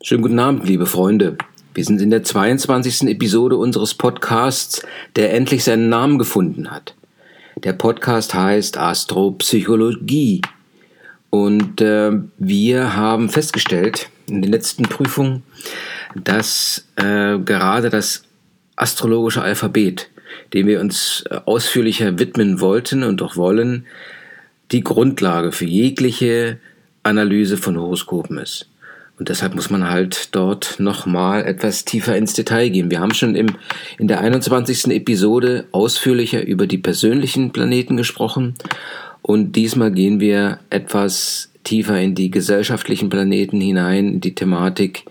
Schönen 0.00 0.22
guten 0.22 0.38
Abend, 0.38 0.64
liebe 0.64 0.86
Freunde. 0.86 1.36
Wir 1.74 1.84
sind 1.84 2.00
in 2.00 2.10
der 2.10 2.22
22. 2.22 3.08
Episode 3.08 3.56
unseres 3.56 3.94
Podcasts, 3.94 4.86
der 5.16 5.34
endlich 5.34 5.64
seinen 5.64 5.88
Namen 5.88 6.18
gefunden 6.18 6.70
hat. 6.70 6.94
Der 7.64 7.72
Podcast 7.72 8.32
heißt 8.32 8.78
Astropsychologie. 8.78 10.42
Und 11.30 11.80
äh, 11.80 12.12
wir 12.38 12.94
haben 12.94 13.28
festgestellt 13.28 14.08
in 14.28 14.40
den 14.40 14.52
letzten 14.52 14.84
Prüfungen, 14.84 15.42
dass 16.14 16.86
äh, 16.94 17.36
gerade 17.40 17.90
das 17.90 18.22
astrologische 18.76 19.42
Alphabet, 19.42 20.10
dem 20.54 20.68
wir 20.68 20.78
uns 20.78 21.24
äh, 21.28 21.40
ausführlicher 21.44 22.20
widmen 22.20 22.60
wollten 22.60 23.02
und 23.02 23.20
auch 23.20 23.34
wollen, 23.34 23.84
die 24.70 24.84
Grundlage 24.84 25.50
für 25.50 25.66
jegliche 25.66 26.60
Analyse 27.02 27.56
von 27.56 27.76
Horoskopen 27.76 28.38
ist. 28.38 28.68
Und 29.18 29.28
deshalb 29.28 29.54
muss 29.54 29.68
man 29.68 29.90
halt 29.90 30.34
dort 30.34 30.76
nochmal 30.78 31.44
etwas 31.44 31.84
tiefer 31.84 32.16
ins 32.16 32.34
Detail 32.34 32.68
gehen. 32.68 32.90
Wir 32.90 33.00
haben 33.00 33.14
schon 33.14 33.34
im, 33.34 33.56
in 33.98 34.06
der 34.06 34.20
21. 34.20 34.92
Episode 34.92 35.66
ausführlicher 35.72 36.46
über 36.46 36.68
die 36.68 36.78
persönlichen 36.78 37.50
Planeten 37.50 37.96
gesprochen. 37.96 38.54
Und 39.22 39.56
diesmal 39.56 39.90
gehen 39.90 40.20
wir 40.20 40.60
etwas 40.70 41.50
tiefer 41.64 42.00
in 42.00 42.14
die 42.14 42.30
gesellschaftlichen 42.30 43.08
Planeten 43.08 43.60
hinein, 43.60 44.08
in 44.14 44.20
die 44.20 44.34
Thematik 44.34 45.04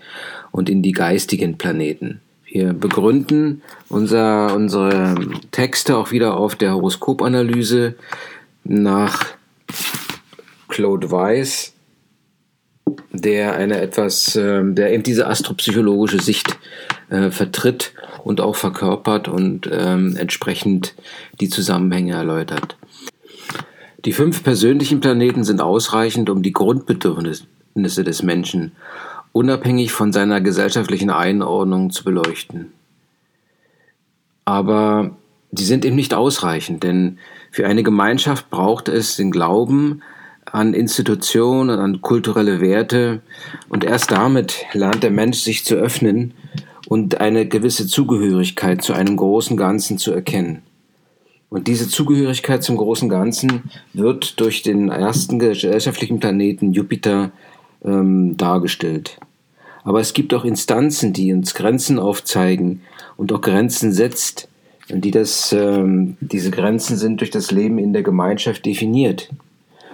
und 0.50 0.70
in 0.70 0.82
die 0.82 0.92
geistigen 0.92 1.58
Planeten. 1.58 2.20
Wir 2.46 2.72
begründen 2.72 3.62
unser, 3.90 4.54
unsere 4.56 5.16
Texte 5.50 5.98
auch 5.98 6.12
wieder 6.12 6.38
auf 6.38 6.56
der 6.56 6.72
Horoskopanalyse 6.72 7.94
nach 8.64 9.26
Claude 10.68 11.10
Weiss 11.10 11.74
der 13.12 13.54
eine 13.56 13.80
etwas, 13.80 14.36
äh, 14.36 14.62
der 14.64 14.92
eben 14.92 15.02
diese 15.02 15.26
astropsychologische 15.26 16.20
Sicht 16.20 16.58
äh, 17.10 17.30
vertritt 17.30 17.92
und 18.24 18.40
auch 18.40 18.56
verkörpert 18.56 19.28
und 19.28 19.68
ähm, 19.72 20.16
entsprechend 20.16 20.94
die 21.40 21.48
Zusammenhänge 21.48 22.14
erläutert. 22.14 22.76
Die 24.04 24.12
fünf 24.12 24.44
persönlichen 24.44 25.00
Planeten 25.00 25.44
sind 25.44 25.60
ausreichend, 25.60 26.30
um 26.30 26.42
die 26.42 26.52
Grundbedürfnisse 26.52 28.04
des 28.04 28.22
Menschen 28.22 28.72
unabhängig 29.32 29.92
von 29.92 30.12
seiner 30.12 30.40
gesellschaftlichen 30.40 31.10
Einordnung 31.10 31.90
zu 31.90 32.04
beleuchten. 32.04 32.72
Aber 34.44 35.16
sie 35.52 35.64
sind 35.64 35.84
eben 35.84 35.96
nicht 35.96 36.14
ausreichend, 36.14 36.82
denn 36.82 37.18
für 37.50 37.66
eine 37.66 37.82
Gemeinschaft 37.82 38.50
braucht 38.50 38.88
es 38.88 39.16
den 39.16 39.30
Glauben, 39.30 40.02
an 40.52 40.74
Institutionen 40.74 41.70
und 41.70 41.78
an 41.78 42.00
kulturelle 42.00 42.60
Werte. 42.60 43.20
Und 43.68 43.84
erst 43.84 44.10
damit 44.10 44.64
lernt 44.72 45.02
der 45.02 45.10
Mensch 45.10 45.38
sich 45.38 45.64
zu 45.64 45.74
öffnen 45.74 46.34
und 46.88 47.20
eine 47.20 47.46
gewisse 47.46 47.86
Zugehörigkeit 47.86 48.82
zu 48.82 48.92
einem 48.92 49.16
großen 49.16 49.56
Ganzen 49.56 49.98
zu 49.98 50.12
erkennen. 50.12 50.62
Und 51.50 51.66
diese 51.66 51.88
Zugehörigkeit 51.88 52.62
zum 52.62 52.76
großen 52.76 53.08
Ganzen 53.08 53.70
wird 53.94 54.38
durch 54.40 54.62
den 54.62 54.90
ersten 54.90 55.38
gesellschaftlichen 55.38 56.20
Planeten 56.20 56.72
Jupiter 56.72 57.30
ähm, 57.84 58.36
dargestellt. 58.36 59.18
Aber 59.82 60.00
es 60.00 60.12
gibt 60.12 60.34
auch 60.34 60.44
Instanzen, 60.44 61.14
die 61.14 61.32
uns 61.32 61.54
Grenzen 61.54 61.98
aufzeigen 61.98 62.82
und 63.16 63.32
auch 63.32 63.40
Grenzen 63.40 63.92
setzt, 63.92 64.48
die 64.90 65.10
das, 65.10 65.52
ähm, 65.52 66.16
diese 66.20 66.50
Grenzen 66.50 66.96
sind 66.96 67.20
durch 67.20 67.30
das 67.30 67.50
Leben 67.50 67.78
in 67.78 67.92
der 67.92 68.02
Gemeinschaft 68.02 68.66
definiert. 68.66 69.30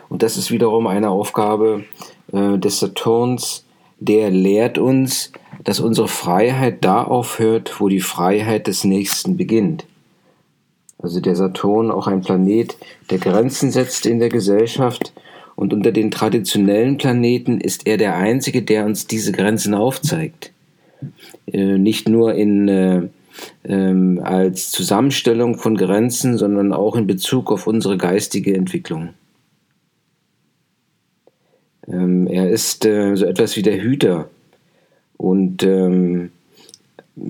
Und 0.09 0.23
das 0.23 0.37
ist 0.37 0.51
wiederum 0.51 0.87
eine 0.87 1.11
Aufgabe 1.11 1.85
äh, 2.33 2.59
des 2.59 2.81
Saturns, 2.81 3.65
der 3.99 4.31
lehrt 4.31 4.79
uns, 4.79 5.33
dass 5.63 5.81
unsere 5.81 6.09
Freiheit 6.09 6.85
da 6.85 7.03
aufhört, 7.03 7.81
wo 7.81 7.89
die 7.89 8.01
Freiheit 8.01 8.67
des 8.67 8.85
Nächsten 8.85 9.37
beginnt. 9.37 9.87
Also 10.99 11.21
der 11.21 11.37
Saturn 11.37 11.91
auch 11.91 12.07
ein 12.07 12.23
Planet, 12.23 12.77
der 13.11 13.19
Grenzen 13.19 13.71
setzt 13.71 14.07
in 14.07 14.21
der 14.21 14.31
Gesellschaft 14.31 15.13
und 15.57 15.73
unter 15.73 15.93
den 15.93 16.11
traditionellen 16.11 16.97
Planeten 16.97 17.61
ist 17.61 17.87
er 17.87 17.97
der 17.97 18.17
einzige, 18.17 18.63
der 18.63 18.87
uns 18.87 19.07
diese 19.07 19.33
Grenzen 19.33 19.75
aufzeigt. 19.75 20.53
Äh, 21.47 21.79
nicht 21.79 22.09
nur 22.09 22.35
in, 22.35 22.69
äh, 22.69 23.03
ähm, 23.65 24.21
als 24.23 24.71
Zusammenstellung 24.71 25.59
von 25.59 25.77
Grenzen, 25.77 26.39
sondern 26.39 26.73
auch 26.73 26.97
in 26.97 27.07
Bezug 27.07 27.53
auf 27.53 27.67
unsere 27.67 27.97
geistige 27.97 28.55
Entwicklung. 28.55 29.11
Ähm, 31.89 32.27
er 32.27 32.51
ist 32.51 32.85
äh, 32.85 33.15
so 33.17 33.27
etwas 33.27 33.57
wie 33.57 33.63
der 33.63 33.81
Hüter 33.81 34.29
und 35.17 35.63
ähm, 35.63 36.31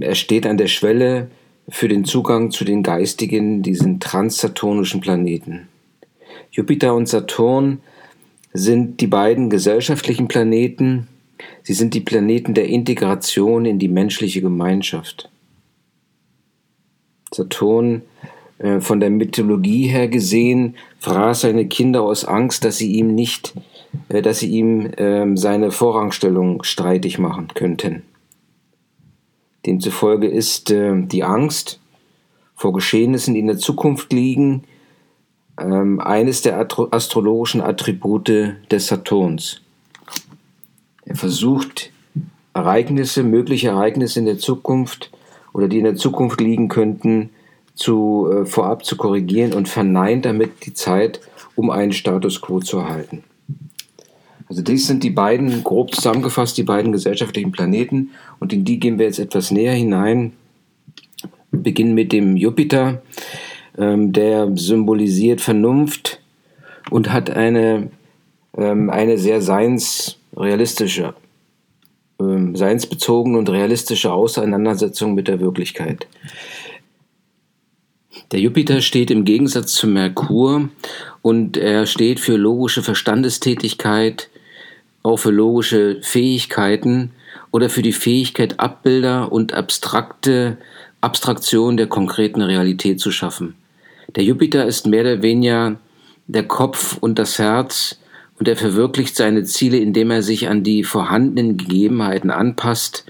er 0.01 0.15
steht 0.15 0.47
an 0.47 0.57
der 0.57 0.69
Schwelle 0.69 1.29
für 1.69 1.89
den 1.89 2.05
Zugang 2.05 2.51
zu 2.51 2.65
den 2.65 2.83
geistigen, 2.83 3.63
diesen 3.63 4.01
transsaturnischen 4.01 5.01
Planeten. 5.01 5.69
Jupiter 6.51 6.95
und 6.95 7.09
Saturn 7.09 7.81
sind 8.53 9.01
die 9.01 9.07
beiden 9.07 9.51
gesellschaftlichen 9.51 10.29
Planeten, 10.29 11.09
sie 11.63 11.75
sind 11.75 11.95
die 11.95 12.01
Planeten 12.01 12.55
der 12.55 12.69
Integration 12.69 13.65
in 13.65 13.79
die 13.79 13.89
menschliche 13.89 14.41
Gemeinschaft. 14.41 15.31
Saturn 17.33 18.03
äh, 18.59 18.81
von 18.81 19.01
der 19.01 19.11
Mythologie 19.11 19.89
her 19.89 20.07
gesehen 20.07 20.77
fraß 21.01 21.41
seine 21.43 21.67
Kinder 21.67 22.03
aus 22.03 22.25
Angst, 22.25 22.65
dass 22.65 22.79
sie 22.79 22.93
ihm 22.93 23.15
nicht 23.15 23.55
äh, 23.57 23.74
dass 24.09 24.41
sie 24.41 24.49
ihm 24.49 24.91
ähm, 24.97 25.37
seine 25.37 25.71
Vorrangstellung 25.71 26.63
streitig 26.63 27.19
machen 27.19 27.49
könnten. 27.55 28.03
Demzufolge 29.67 30.29
ist 30.29 30.71
äh, 30.71 30.95
die 30.97 31.25
Angst 31.25 31.81
vor 32.55 32.73
Geschehnissen, 32.73 33.35
die 33.35 33.41
in 33.41 33.47
der 33.47 33.59
Zukunft 33.59 34.13
liegen, 34.13 34.65
ähm, 35.59 36.01
eines 36.01 36.43
der 36.43 36.59
astrologischen 36.91 37.61
Attribute 37.61 38.57
des 38.71 38.87
Saturns. 38.87 39.61
Er 41.05 41.17
versucht, 41.17 41.93
Ereignisse, 42.55 43.23
mögliche 43.23 43.69
Ereignisse 43.69 44.21
in 44.21 44.27
der 44.27 44.39
Zukunft 44.39 45.11
oder 45.53 45.69
die 45.69 45.79
in 45.79 45.85
der 45.85 45.97
Zukunft 45.97 46.41
liegen 46.41 46.69
könnten, 46.69 47.31
zu, 47.75 48.29
äh, 48.31 48.47
vorab 48.47 48.85
zu 48.85 48.97
korrigieren 48.97 49.53
und 49.53 49.69
verneint 49.69 50.25
damit 50.25 50.65
die 50.65 50.75
Zeit, 50.75 51.21
um 51.57 51.71
einen 51.71 51.93
Status 51.93 52.41
quo 52.41 52.61
zu 52.61 52.79
erhalten. 52.79 53.25
Also 54.55 54.63
dies 54.63 54.87
sind 54.87 55.03
die 55.03 55.11
beiden, 55.11 55.65
grob 55.65 55.93
zusammengefasst, 55.93 56.57
die 56.57 56.63
beiden 56.63 56.93
gesellschaftlichen 56.93 57.51
Planeten 57.51 58.11
und 58.39 58.53
in 58.53 58.65
die 58.65 58.79
gehen 58.79 59.01
wir 59.01 59.07
jetzt 59.07 59.19
etwas 59.19 59.51
näher 59.51 59.73
hinein. 59.73 60.33
Wir 61.51 61.61
beginnen 61.61 61.93
mit 61.93 62.13
dem 62.13 62.37
Jupiter, 62.37 63.03
ähm, 63.77 64.13
der 64.13 64.57
symbolisiert 64.57 65.41
Vernunft 65.41 66.21
und 66.89 67.13
hat 67.13 67.31
eine, 67.31 67.91
ähm, 68.57 68.91
eine 68.91 69.19
sehr 69.19 69.43
seinsrealistische, 69.43 71.15
ähm, 72.21 72.55
seinsbezogene 72.55 73.37
und 73.37 73.51
realistische 73.51 74.13
Auseinandersetzung 74.13 75.15
mit 75.15 75.27
der 75.27 75.41
Wirklichkeit. 75.41 76.07
Der 78.31 78.39
Jupiter 78.39 78.81
steht 78.81 79.11
im 79.11 79.25
Gegensatz 79.25 79.73
zu 79.73 79.89
Merkur 79.89 80.69
und 81.23 81.57
er 81.57 81.87
steht 81.87 82.21
für 82.21 82.37
logische 82.37 82.85
Verstandestätigkeit, 82.85 84.31
auch 85.05 85.19
für 85.19 85.31
logische 85.31 85.99
Fähigkeiten 86.03 87.13
oder 87.53 87.71
für 87.71 87.83
die 87.83 87.93
Fähigkeit, 87.93 88.59
Abbilder 88.59 89.31
und 89.31 89.53
abstrakte 89.53 90.57
Abstraktion 91.01 91.77
der 91.77 91.87
konkreten 91.87 92.41
Realität 92.41 92.99
zu 92.99 93.13
schaffen. 93.13 93.55
Der 94.17 94.25
Jupiter 94.25 94.67
ist 94.67 94.87
mehr 94.87 95.03
oder 95.03 95.23
weniger 95.23 95.77
der 96.27 96.45
Kopf 96.45 96.97
und 96.99 97.19
das 97.19 97.39
Herz 97.39 98.01
und 98.39 98.49
er 98.49 98.57
verwirklicht 98.57 99.15
seine 99.15 99.45
Ziele, 99.45 99.77
indem 99.77 100.11
er 100.11 100.23
sich 100.23 100.49
an 100.49 100.63
die 100.63 100.83
vorhandenen 100.83 101.59
Gegebenheiten 101.59 102.31
anpasst, 102.31 103.05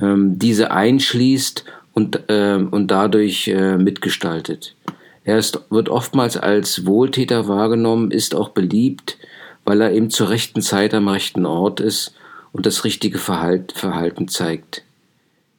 ähm, 0.00 0.38
diese 0.38 0.70
einschließt 0.70 1.64
und, 1.92 2.20
äh, 2.28 2.64
und 2.70 2.90
dadurch 2.92 3.48
äh, 3.48 3.76
mitgestaltet. 3.76 4.76
Er 5.24 5.38
ist, 5.38 5.60
wird 5.70 5.88
oftmals 5.88 6.36
als 6.36 6.86
Wohltäter 6.86 7.48
wahrgenommen, 7.48 8.12
ist 8.12 8.36
auch 8.36 8.50
beliebt, 8.50 9.18
weil 9.66 9.80
er 9.82 9.92
eben 9.92 10.10
zur 10.10 10.30
rechten 10.30 10.62
Zeit 10.62 10.94
am 10.94 11.08
rechten 11.08 11.44
Ort 11.44 11.80
ist 11.80 12.14
und 12.52 12.64
das 12.64 12.84
richtige 12.84 13.18
Verhalten 13.18 14.28
zeigt. 14.28 14.84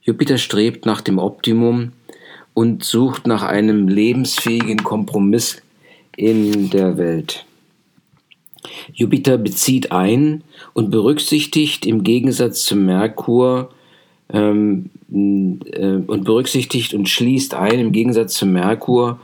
Jupiter 0.01 0.37
strebt 0.37 0.85
nach 0.85 1.01
dem 1.01 1.19
Optimum 1.19 1.91
und 2.53 2.83
sucht 2.83 3.27
nach 3.27 3.43
einem 3.43 3.87
lebensfähigen 3.87 4.83
Kompromiss 4.83 5.61
in 6.15 6.69
der 6.69 6.97
Welt. 6.97 7.45
Jupiter 8.93 9.37
bezieht 9.37 9.91
ein 9.91 10.43
und 10.73 10.89
berücksichtigt 10.89 11.85
im 11.85 12.03
Gegensatz 12.03 12.63
zum 12.63 12.85
Merkur 12.85 13.69
ähm, 14.31 14.89
äh, 15.11 15.97
und 16.07 16.23
berücksichtigt 16.23 16.93
und 16.93 17.09
schließt 17.09 17.53
ein 17.53 17.79
im 17.79 17.91
Gegensatz 17.91 18.35
zum 18.35 18.53
Merkur, 18.53 19.19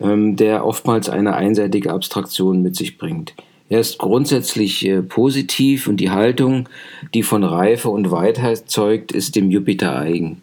ähm, 0.00 0.36
der 0.36 0.64
oftmals 0.64 1.08
eine 1.08 1.34
einseitige 1.34 1.92
Abstraktion 1.92 2.62
mit 2.62 2.76
sich 2.76 2.98
bringt. 2.98 3.34
Er 3.68 3.80
ist 3.80 3.98
grundsätzlich 3.98 4.86
äh, 4.86 5.02
positiv 5.02 5.88
und 5.88 5.96
die 5.98 6.10
Haltung, 6.10 6.68
die 7.14 7.22
von 7.22 7.42
Reife 7.42 7.88
und 7.88 8.10
Weitheit 8.10 8.70
zeugt, 8.70 9.12
ist 9.12 9.34
dem 9.34 9.50
Jupiter 9.50 9.98
eigen. 9.98 10.40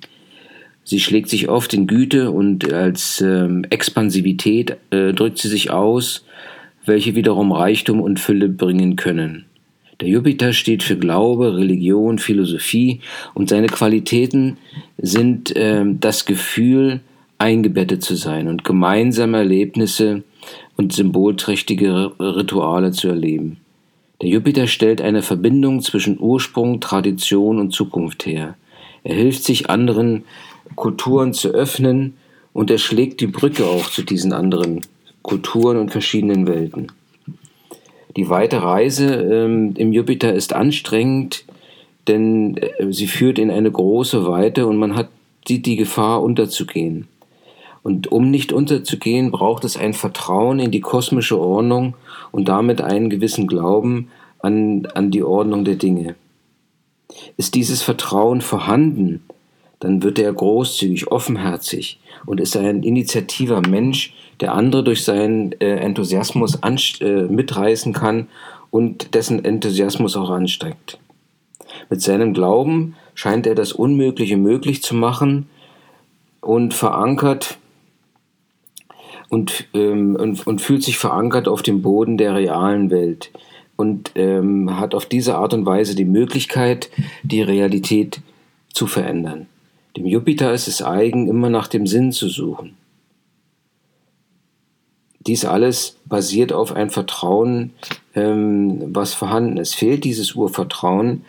Sie 0.83 0.99
schlägt 0.99 1.29
sich 1.29 1.47
oft 1.47 1.73
in 1.73 1.87
Güte 1.87 2.31
und 2.31 2.73
als 2.73 3.21
ähm, 3.21 3.65
Expansivität 3.69 4.75
äh, 4.89 5.13
drückt 5.13 5.37
sie 5.37 5.47
sich 5.47 5.71
aus, 5.71 6.25
welche 6.85 7.15
wiederum 7.15 7.53
Reichtum 7.53 8.01
und 8.01 8.19
Fülle 8.19 8.49
bringen 8.49 8.97
können. 8.97 9.45
Der 10.01 10.09
Jupiter 10.09 10.51
steht 10.51 10.83
für 10.83 10.97
Glaube, 10.97 11.55
Religion, 11.55 12.17
Philosophie 12.19 12.99
und 13.33 13.47
seine 13.47 13.67
Qualitäten 13.67 14.57
sind 14.97 15.55
äh, 15.55 15.85
das 15.85 16.25
Gefühl, 16.25 16.99
eingebettet 17.37 18.03
zu 18.03 18.15
sein 18.15 18.47
und 18.47 18.63
gemeinsame 18.63 19.37
Erlebnisse 19.37 20.23
und 20.77 20.93
symbolträchtige 20.93 22.13
Rituale 22.19 22.91
zu 22.91 23.07
erleben. 23.09 23.57
Der 24.21 24.29
Jupiter 24.29 24.67
stellt 24.67 25.01
eine 25.01 25.21
Verbindung 25.21 25.81
zwischen 25.81 26.19
Ursprung, 26.19 26.79
Tradition 26.79 27.59
und 27.59 27.71
Zukunft 27.71 28.25
her. 28.25 28.55
Er 29.03 29.15
hilft 29.15 29.43
sich 29.43 29.69
anderen 29.69 30.23
Kulturen 30.75 31.33
zu 31.33 31.49
öffnen 31.49 32.13
und 32.53 32.71
er 32.71 32.77
schlägt 32.77 33.19
die 33.19 33.27
Brücke 33.27 33.65
auch 33.65 33.89
zu 33.89 34.03
diesen 34.03 34.31
anderen 34.31 34.81
Kulturen 35.21 35.77
und 35.77 35.91
verschiedenen 35.91 36.47
Welten. 36.47 36.87
Die 38.15 38.29
weite 38.29 38.61
Reise 38.61 39.13
ähm, 39.13 39.73
im 39.75 39.91
Jupiter 39.91 40.33
ist 40.33 40.53
anstrengend, 40.53 41.45
denn 42.07 42.57
äh, 42.57 42.91
sie 42.91 43.07
führt 43.07 43.39
in 43.39 43.49
eine 43.49 43.71
große 43.71 44.27
Weite 44.27 44.67
und 44.67 44.77
man 44.77 44.95
hat, 44.95 45.09
sieht 45.47 45.65
die 45.65 45.77
Gefahr 45.77 46.21
unterzugehen. 46.21 47.07
Und 47.83 48.11
um 48.11 48.31
nicht 48.31 48.53
unterzugehen, 48.53 49.31
braucht 49.31 49.65
es 49.65 49.75
ein 49.75 49.93
Vertrauen 49.93 50.59
in 50.59 50.71
die 50.71 50.79
kosmische 50.79 51.37
Ordnung 51.37 51.95
und 52.31 52.47
damit 52.47 52.81
einen 52.81 53.09
gewissen 53.09 53.45
Glauben 53.45 54.09
an, 54.39 54.87
an 54.93 55.11
die 55.11 55.23
Ordnung 55.23 55.65
der 55.65 55.75
Dinge. 55.75 56.15
Ist 57.35 57.55
dieses 57.55 57.81
Vertrauen 57.81 58.41
vorhanden, 58.41 59.23
dann 59.79 60.01
wird 60.01 60.17
er 60.17 60.31
großzügig, 60.31 61.11
offenherzig 61.11 61.99
und 62.25 62.39
ist 62.39 62.55
ein 62.55 62.83
initiativer 62.83 63.61
Mensch, 63.67 64.13
der 64.39 64.53
andere 64.53 64.83
durch 64.83 65.03
seinen 65.03 65.51
äh, 65.59 65.75
Enthusiasmus 65.75 66.57
äh, 67.01 67.23
mitreißen 67.23 67.91
kann 67.91 68.27
und 68.71 69.13
dessen 69.13 69.43
Enthusiasmus 69.43 70.15
auch 70.15 70.29
ansteckt. 70.29 70.99
Mit 71.89 72.01
seinem 72.01 72.33
Glauben 72.33 72.95
scheint 73.13 73.45
er 73.45 73.55
das 73.55 73.73
Unmögliche 73.73 74.37
möglich 74.37 74.81
zu 74.81 74.95
machen 74.95 75.47
und 76.39 76.73
verankert 76.73 77.57
und, 79.33 79.65
ähm, 79.73 80.15
und, 80.15 80.45
und, 80.45 80.61
fühlt 80.61 80.83
sich 80.83 80.99
verankert 80.99 81.47
auf 81.47 81.63
dem 81.63 81.81
Boden 81.81 82.19
der 82.19 82.35
realen 82.35 82.91
Welt 82.91 83.31
und 83.75 84.11
ähm, 84.13 84.79
hat 84.79 84.93
auf 84.93 85.07
diese 85.07 85.37
Art 85.37 85.55
und 85.55 85.65
Weise 85.65 85.95
die 85.95 86.05
Möglichkeit, 86.05 86.91
die 87.23 87.41
Realität 87.41 88.21
zu 88.71 88.85
verändern. 88.85 89.47
Dem 89.97 90.05
Jupiter 90.05 90.53
ist 90.53 90.67
es 90.67 90.83
eigen, 90.83 91.27
immer 91.27 91.49
nach 91.49 91.67
dem 91.67 91.87
Sinn 91.87 92.11
zu 92.11 92.29
suchen. 92.29 92.75
Dies 95.25 95.45
alles 95.45 95.97
basiert 96.05 96.53
auf 96.53 96.75
ein 96.75 96.91
Vertrauen, 96.91 97.71
ähm, 98.13 98.83
was 98.93 99.15
vorhanden 99.15 99.57
ist. 99.57 99.73
Fehlt 99.73 100.03
dieses 100.03 100.35
Urvertrauen, 100.35 101.25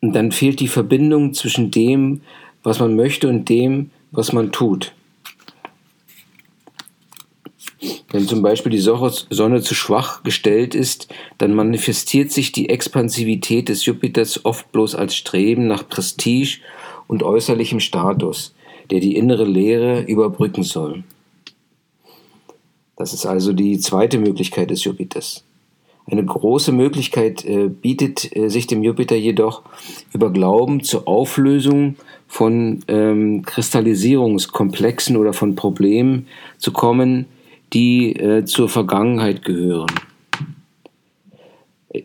dann 0.00 0.32
fehlt 0.32 0.60
die 0.60 0.68
Verbindung 0.68 1.34
zwischen 1.34 1.70
dem, 1.70 2.22
was 2.62 2.80
man 2.80 2.96
möchte 2.96 3.28
und 3.28 3.50
dem, 3.50 3.90
was 4.12 4.32
man 4.32 4.50
tut. 4.50 4.94
Wenn 8.12 8.28
zum 8.28 8.42
Beispiel 8.42 8.70
die 8.70 8.78
Sonne 8.78 9.62
zu 9.62 9.74
schwach 9.74 10.22
gestellt 10.22 10.74
ist, 10.74 11.08
dann 11.38 11.54
manifestiert 11.54 12.30
sich 12.30 12.52
die 12.52 12.68
Expansivität 12.68 13.70
des 13.70 13.86
Jupiters 13.86 14.44
oft 14.44 14.70
bloß 14.70 14.94
als 14.94 15.16
Streben 15.16 15.66
nach 15.66 15.88
Prestige 15.88 16.58
und 17.08 17.22
äußerlichem 17.22 17.80
Status, 17.80 18.54
der 18.90 19.00
die 19.00 19.16
innere 19.16 19.44
Leere 19.44 20.02
überbrücken 20.02 20.62
soll. 20.62 21.04
Das 22.96 23.14
ist 23.14 23.24
also 23.24 23.54
die 23.54 23.78
zweite 23.78 24.18
Möglichkeit 24.18 24.70
des 24.70 24.84
Jupiters. 24.84 25.44
Eine 26.04 26.24
große 26.24 26.72
Möglichkeit 26.72 27.44
äh, 27.44 27.68
bietet 27.68 28.36
äh, 28.36 28.48
sich 28.48 28.66
dem 28.66 28.82
Jupiter 28.82 29.16
jedoch 29.16 29.62
über 30.12 30.30
Glauben 30.30 30.82
zur 30.82 31.08
Auflösung 31.08 31.96
von 32.26 32.84
ähm, 32.88 33.42
Kristallisierungskomplexen 33.42 35.16
oder 35.16 35.32
von 35.32 35.54
Problemen 35.54 36.26
zu 36.58 36.72
kommen, 36.72 37.26
die 37.72 38.14
äh, 38.16 38.44
zur 38.44 38.68
Vergangenheit 38.68 39.44
gehören. 39.44 39.90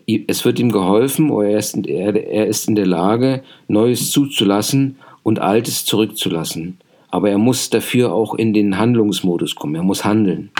Es 0.06 0.44
wird 0.44 0.58
ihm 0.58 0.70
geholfen, 0.70 1.30
er 1.30 1.58
ist, 1.58 1.86
er, 1.86 2.14
er 2.14 2.46
ist 2.46 2.68
in 2.68 2.74
der 2.74 2.86
Lage, 2.86 3.42
Neues 3.68 4.10
zuzulassen 4.10 4.96
und 5.22 5.38
Altes 5.38 5.84
zurückzulassen. 5.84 6.78
Aber 7.10 7.30
er 7.30 7.38
muss 7.38 7.70
dafür 7.70 8.12
auch 8.12 8.34
in 8.34 8.52
den 8.52 8.78
Handlungsmodus 8.78 9.54
kommen. 9.54 9.76
Er 9.76 9.82
muss 9.82 10.04
handeln. 10.04 10.50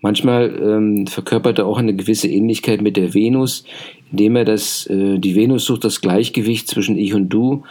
Manchmal 0.00 0.58
ähm, 0.62 1.06
verkörpert 1.06 1.58
er 1.58 1.66
auch 1.66 1.78
eine 1.78 1.94
gewisse 1.94 2.28
Ähnlichkeit 2.28 2.80
mit 2.80 2.96
der 2.96 3.12
Venus, 3.12 3.64
indem 4.10 4.36
er 4.36 4.44
das, 4.44 4.86
äh, 4.86 5.18
die 5.18 5.34
Venus 5.34 5.64
sucht 5.66 5.84
das 5.84 6.00
Gleichgewicht 6.00 6.68
zwischen 6.68 6.96
Ich 6.96 7.12
und 7.12 7.28
Du 7.28 7.64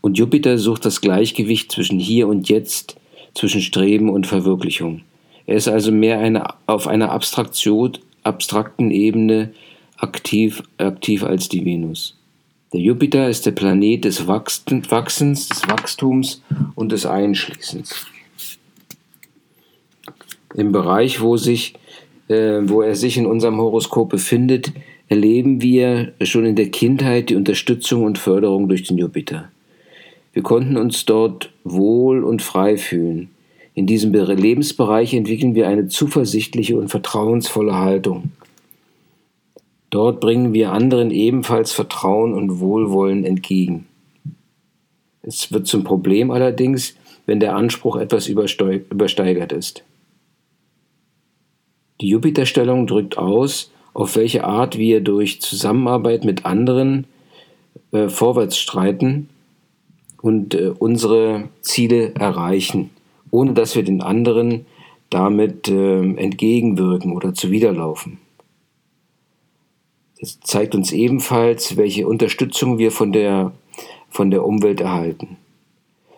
und 0.00 0.18
Jupiter 0.18 0.58
sucht 0.58 0.84
das 0.84 1.00
Gleichgewicht 1.00 1.72
zwischen 1.72 1.98
Hier 1.98 2.28
und 2.28 2.48
Jetzt, 2.48 2.96
zwischen 3.34 3.60
Streben 3.60 4.08
und 4.08 4.26
Verwirklichung. 4.26 5.02
Er 5.46 5.56
ist 5.56 5.68
also 5.68 5.92
mehr 5.92 6.18
eine, 6.18 6.46
auf 6.66 6.88
einer 6.88 7.12
Abstraktion, 7.12 7.98
abstrakten 8.22 8.90
Ebene 8.90 9.52
aktiv, 9.98 10.62
aktiv 10.78 11.24
als 11.24 11.48
die 11.48 11.64
Venus. 11.64 12.16
Der 12.72 12.80
Jupiter 12.80 13.28
ist 13.28 13.46
der 13.46 13.52
Planet 13.52 14.04
des 14.04 14.26
Wachsens, 14.26 15.48
des 15.48 15.68
Wachstums 15.68 16.42
und 16.74 16.92
des 16.92 17.06
Einschließens. 17.06 18.06
Im 20.54 20.72
Bereich, 20.72 21.20
wo, 21.20 21.36
sich, 21.36 21.74
äh, 22.28 22.60
wo 22.62 22.82
er 22.82 22.96
sich 22.96 23.16
in 23.16 23.26
unserem 23.26 23.58
Horoskop 23.58 24.08
befindet, 24.08 24.72
erleben 25.08 25.62
wir 25.62 26.12
schon 26.22 26.44
in 26.44 26.56
der 26.56 26.70
Kindheit 26.70 27.30
die 27.30 27.36
Unterstützung 27.36 28.02
und 28.04 28.18
Förderung 28.18 28.68
durch 28.68 28.82
den 28.82 28.98
Jupiter. 28.98 29.50
Wir 30.32 30.42
konnten 30.42 30.76
uns 30.76 31.04
dort 31.04 31.52
wohl 31.62 32.24
und 32.24 32.42
frei 32.42 32.76
fühlen. 32.76 33.30
In 33.76 33.86
diesem 33.86 34.10
Lebensbereich 34.14 35.12
entwickeln 35.12 35.54
wir 35.54 35.68
eine 35.68 35.86
zuversichtliche 35.86 36.78
und 36.78 36.88
vertrauensvolle 36.88 37.74
Haltung. 37.74 38.32
Dort 39.90 40.18
bringen 40.18 40.54
wir 40.54 40.72
anderen 40.72 41.10
ebenfalls 41.10 41.72
Vertrauen 41.72 42.32
und 42.32 42.58
Wohlwollen 42.58 43.22
entgegen. 43.22 43.86
Es 45.20 45.52
wird 45.52 45.66
zum 45.66 45.84
Problem 45.84 46.30
allerdings, 46.30 46.96
wenn 47.26 47.38
der 47.38 47.54
Anspruch 47.54 47.96
etwas 47.96 48.28
übersteigert 48.28 49.52
ist. 49.52 49.84
Die 52.00 52.08
Jupiterstellung 52.08 52.86
drückt 52.86 53.18
aus, 53.18 53.70
auf 53.92 54.16
welche 54.16 54.44
Art 54.44 54.78
wir 54.78 55.02
durch 55.02 55.42
Zusammenarbeit 55.42 56.24
mit 56.24 56.46
anderen 56.46 57.04
äh, 57.92 58.08
vorwärts 58.08 58.56
streiten 58.56 59.28
und 60.22 60.54
äh, 60.54 60.72
unsere 60.78 61.50
Ziele 61.60 62.14
erreichen 62.14 62.90
ohne 63.36 63.52
dass 63.52 63.76
wir 63.76 63.82
den 63.82 64.00
anderen 64.00 64.64
damit 65.10 65.68
äh, 65.68 65.98
entgegenwirken 65.98 67.12
oder 67.12 67.34
zuwiderlaufen. 67.34 68.16
Das 70.18 70.40
zeigt 70.40 70.74
uns 70.74 70.90
ebenfalls, 70.90 71.76
welche 71.76 72.08
Unterstützung 72.08 72.78
wir 72.78 72.90
von 72.90 73.12
der, 73.12 73.52
von 74.08 74.30
der 74.30 74.42
Umwelt 74.42 74.80
erhalten. 74.80 75.36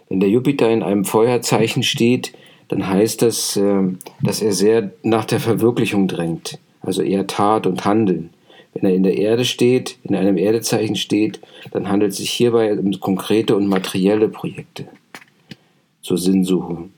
Wenn 0.09 0.21
der 0.21 0.31
Jupiter 0.31 0.71
in 0.71 0.85
einem 0.85 1.05
Feuerzeichen 1.05 1.83
steht, 1.83 2.35
dann 2.69 2.87
heißt 2.87 3.23
das, 3.23 3.57
äh, 3.57 3.83
dass 4.23 4.41
er 4.41 4.53
sehr 4.53 4.93
nach 5.03 5.25
der 5.25 5.41
Verwirklichung 5.41 6.07
drängt, 6.07 6.61
also 6.83 7.03
eher 7.03 7.27
Tat 7.27 7.67
und 7.67 7.85
Handeln. 7.85 8.31
Wenn 8.75 8.91
er 8.91 8.95
in 8.95 9.03
der 9.03 9.19
Erde 9.19 9.45
steht, 9.45 9.99
in 10.05 10.15
einem 10.15 10.37
Erdezeichen 10.37 10.95
steht, 10.95 11.41
dann 11.73 11.89
handelt 11.89 12.13
es 12.13 12.19
sich 12.19 12.31
hierbei 12.31 12.79
um 12.79 12.93
konkrete 13.01 13.57
und 13.57 13.67
materielle 13.67 14.29
Projekte 14.29 14.87
zur 16.01 16.17
Sinnsuche. 16.17 16.89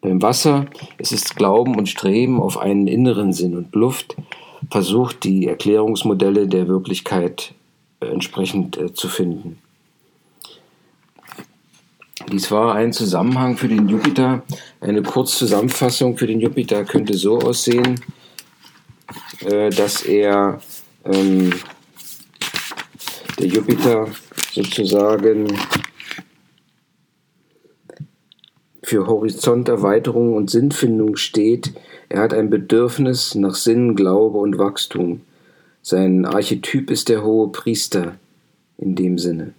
Beim 0.00 0.22
Wasser 0.22 0.66
ist 0.98 1.12
es 1.12 1.34
Glauben 1.34 1.76
und 1.76 1.88
Streben 1.88 2.40
auf 2.40 2.58
einen 2.58 2.86
inneren 2.86 3.32
Sinn 3.32 3.56
und 3.56 3.74
Luft 3.74 4.16
versucht, 4.70 5.24
die 5.24 5.46
Erklärungsmodelle 5.46 6.46
der 6.46 6.68
Wirklichkeit 6.68 7.54
äh, 8.00 8.06
entsprechend 8.06 8.76
äh, 8.76 8.92
zu 8.92 9.08
finden. 9.08 9.58
Dies 12.30 12.50
war 12.50 12.74
ein 12.74 12.92
Zusammenhang 12.92 13.56
für 13.56 13.68
den 13.68 13.88
Jupiter. 13.88 14.42
Eine 14.80 15.02
Kurzzusammenfassung 15.02 16.18
für 16.18 16.26
den 16.26 16.40
Jupiter 16.40 16.84
könnte 16.84 17.14
so 17.14 17.38
aussehen, 17.38 18.00
äh, 19.40 19.70
dass 19.70 20.02
er 20.02 20.60
ähm, 21.04 21.52
der 23.38 23.46
Jupiter 23.46 24.08
sozusagen 24.52 25.46
für 28.88 29.06
Horizonterweiterung 29.06 30.34
und 30.34 30.48
Sinnfindung 30.48 31.16
steht. 31.16 31.74
Er 32.08 32.22
hat 32.22 32.32
ein 32.32 32.48
Bedürfnis 32.48 33.34
nach 33.34 33.54
Sinn, 33.54 33.94
Glaube 33.94 34.38
und 34.38 34.56
Wachstum. 34.56 35.20
Sein 35.82 36.24
Archetyp 36.24 36.90
ist 36.90 37.10
der 37.10 37.22
hohe 37.22 37.48
Priester 37.48 38.14
in 38.78 38.94
dem 38.94 39.18
Sinne. 39.18 39.52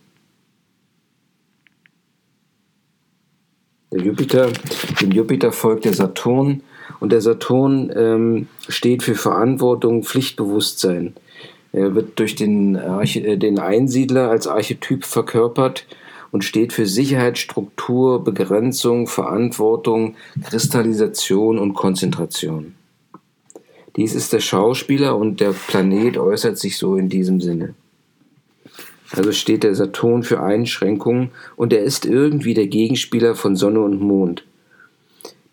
Der 3.92 4.02
Jupiter, 4.02 4.50
dem 5.00 5.12
Jupiter 5.12 5.52
folgt 5.52 5.86
der 5.86 5.94
Saturn 5.94 6.64
und 7.00 7.12
der 7.12 7.22
Saturn 7.22 7.92
ähm, 7.96 8.48
steht 8.68 9.04
für 9.04 9.16
Verantwortung, 9.16 10.04
Pflichtbewusstsein. 10.04 11.14
Er 11.72 11.94
wird 11.94 12.18
durch 12.18 12.34
den, 12.34 12.78
Arche 12.78 13.20
äh, 13.20 13.38
den 13.38 13.60
Einsiedler 13.60 14.32
als 14.32 14.48
Archetyp 14.48 15.06
verkörpert 15.06 15.86
und 16.32 16.44
steht 16.44 16.74
für 16.74 16.86
Sicherheit, 16.86 17.38
Struktur, 17.38 18.24
Begrenzung, 18.24 19.08
Verantwortung, 19.08 20.16
Kristallisation 20.44 21.58
und 21.58 21.74
Konzentration. 21.74 22.76
Dies 23.96 24.16
ist 24.16 24.34
der 24.34 24.40
Schauspieler 24.40 25.18
und 25.18 25.40
der 25.40 25.54
Planet 25.68 26.18
äußert 26.18 26.58
sich 26.58 26.78
so 26.78 26.96
in 26.96 27.10
diesem 27.10 27.42
Sinne. 27.42 27.74
Also 29.12 29.32
steht 29.32 29.64
der 29.64 29.74
Saturn 29.74 30.24
für 30.24 30.42
Einschränkungen 30.42 31.32
und 31.56 31.74
er 31.74 31.84
ist 31.84 32.06
irgendwie 32.06 32.54
der 32.54 32.68
Gegenspieler 32.68 33.36
von 33.36 33.56
Sonne 33.56 33.82
und 33.82 34.00
Mond. 34.00 34.46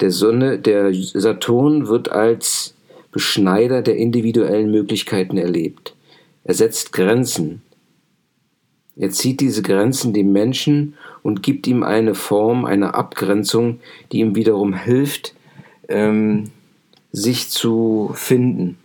Der 0.00 0.10
Sonne, 0.10 0.58
der 0.58 0.92
Saturn 0.92 1.88
wird 1.88 2.10
als 2.10 2.74
Beschneider 3.12 3.80
der 3.80 3.96
individuellen 3.96 4.70
Möglichkeiten 4.70 5.38
erlebt. 5.38 5.94
Er 6.44 6.52
setzt 6.52 6.92
Grenzen. 6.92 7.62
Er 8.96 9.10
zieht 9.10 9.40
diese 9.40 9.62
Grenzen 9.62 10.14
dem 10.14 10.32
Menschen 10.32 10.94
und 11.22 11.42
gibt 11.42 11.66
ihm 11.66 11.82
eine 11.82 12.14
Form, 12.14 12.64
eine 12.64 12.94
Abgrenzung, 12.94 13.80
die 14.10 14.20
ihm 14.20 14.34
wiederum 14.34 14.74
hilft, 14.74 15.34
ähm, 15.88 16.50
sich 17.12 17.50
zu 17.50 18.10
finden. 18.14 18.78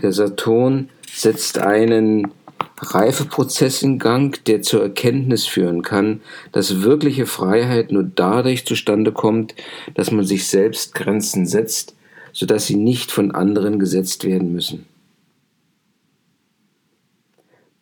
Der 0.00 0.12
Saturn 0.12 0.90
setzt 1.10 1.58
einen 1.58 2.30
Reifeprozess 2.78 3.82
in 3.82 3.98
Gang, 3.98 4.42
der 4.44 4.62
zur 4.62 4.82
Erkenntnis 4.82 5.46
führen 5.46 5.82
kann, 5.82 6.20
dass 6.52 6.82
wirkliche 6.82 7.26
Freiheit 7.26 7.92
nur 7.92 8.04
dadurch 8.04 8.66
zustande 8.66 9.12
kommt, 9.12 9.54
dass 9.94 10.10
man 10.10 10.24
sich 10.24 10.48
selbst 10.48 10.94
Grenzen 10.94 11.46
setzt, 11.46 11.94
sodass 12.32 12.66
sie 12.66 12.76
nicht 12.76 13.10
von 13.10 13.32
anderen 13.32 13.78
gesetzt 13.78 14.24
werden 14.24 14.52
müssen. 14.52 14.86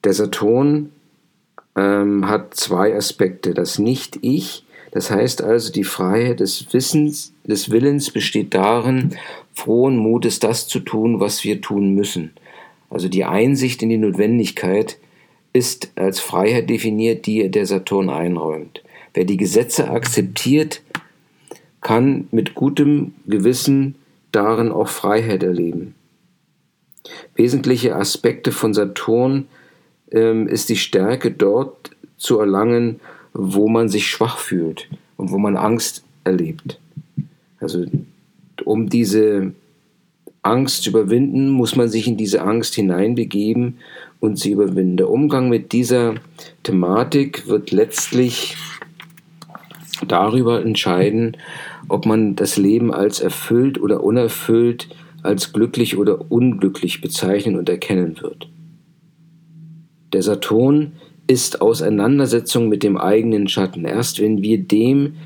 Der 0.04 0.14
Saturn 0.14 0.92
ähm, 1.78 2.28
hat 2.28 2.54
zwei 2.54 2.94
Aspekte. 2.96 3.54
Das 3.54 3.78
Nicht-Ich, 3.78 4.64
das 4.90 5.10
heißt 5.10 5.42
also, 5.42 5.72
die 5.72 5.84
Freiheit 5.84 6.40
des 6.40 6.72
Wissens, 6.72 7.32
des 7.44 7.70
Willens 7.70 8.10
besteht 8.10 8.54
darin, 8.54 9.16
frohen 9.54 9.96
Mutes 9.96 10.40
das 10.40 10.66
zu 10.66 10.80
tun, 10.80 11.20
was 11.20 11.44
wir 11.44 11.60
tun 11.60 11.94
müssen. 11.94 12.32
Also 12.90 13.08
die 13.08 13.24
Einsicht 13.24 13.82
in 13.82 13.90
die 13.90 13.98
Notwendigkeit 13.98 14.98
ist 15.52 15.92
als 15.96 16.20
Freiheit 16.20 16.68
definiert, 16.68 17.26
die 17.26 17.48
der 17.50 17.66
Saturn 17.66 18.10
einräumt. 18.10 18.82
Wer 19.14 19.24
die 19.24 19.36
Gesetze 19.36 19.90
akzeptiert, 19.90 20.82
kann 21.80 22.28
mit 22.30 22.54
gutem 22.54 23.14
Gewissen 23.26 23.94
darin 24.32 24.72
auch 24.72 24.88
Freiheit 24.88 25.42
erleben. 25.42 25.94
Wesentliche 27.34 27.94
Aspekte 27.94 28.52
von 28.52 28.74
Saturn 28.74 29.46
ähm, 30.12 30.48
ist 30.48 30.68
die 30.68 30.76
Stärke 30.76 31.30
dort 31.30 31.90
zu 32.16 32.38
erlangen, 32.38 33.00
wo 33.32 33.68
man 33.68 33.88
sich 33.88 34.08
schwach 34.08 34.38
fühlt 34.38 34.88
und 35.16 35.30
wo 35.30 35.38
man 35.38 35.56
Angst 35.56 36.04
erlebt. 36.24 36.78
Also 37.60 37.86
um 38.64 38.88
diese 38.88 39.52
Angst 40.42 40.82
zu 40.82 40.90
überwinden, 40.90 41.50
muss 41.50 41.76
man 41.76 41.88
sich 41.88 42.06
in 42.08 42.16
diese 42.16 42.42
Angst 42.42 42.74
hineinbegeben 42.74 43.78
und 44.20 44.38
sie 44.38 44.52
überwinden. 44.52 44.96
Der 44.96 45.10
Umgang 45.10 45.48
mit 45.48 45.72
dieser 45.72 46.14
Thematik 46.62 47.46
wird 47.48 47.70
letztlich 47.70 48.56
darüber 50.06 50.62
entscheiden, 50.64 51.36
ob 51.88 52.06
man 52.06 52.36
das 52.36 52.56
Leben 52.56 52.92
als 52.92 53.20
erfüllt 53.20 53.80
oder 53.80 54.02
unerfüllt, 54.02 54.88
als 55.22 55.52
glücklich 55.52 55.96
oder 55.96 56.30
unglücklich 56.30 57.00
bezeichnen 57.00 57.56
und 57.56 57.68
erkennen 57.68 58.20
wird. 58.20 58.48
Der 60.12 60.22
Saturn 60.22 60.92
ist 61.26 61.60
Auseinandersetzung 61.60 62.68
mit 62.68 62.82
dem 62.82 62.96
eigenen 62.96 63.48
Schatten. 63.48 63.84
Erst 63.84 64.20
wenn 64.20 64.42
wir 64.42 64.58
dem, 64.58 65.16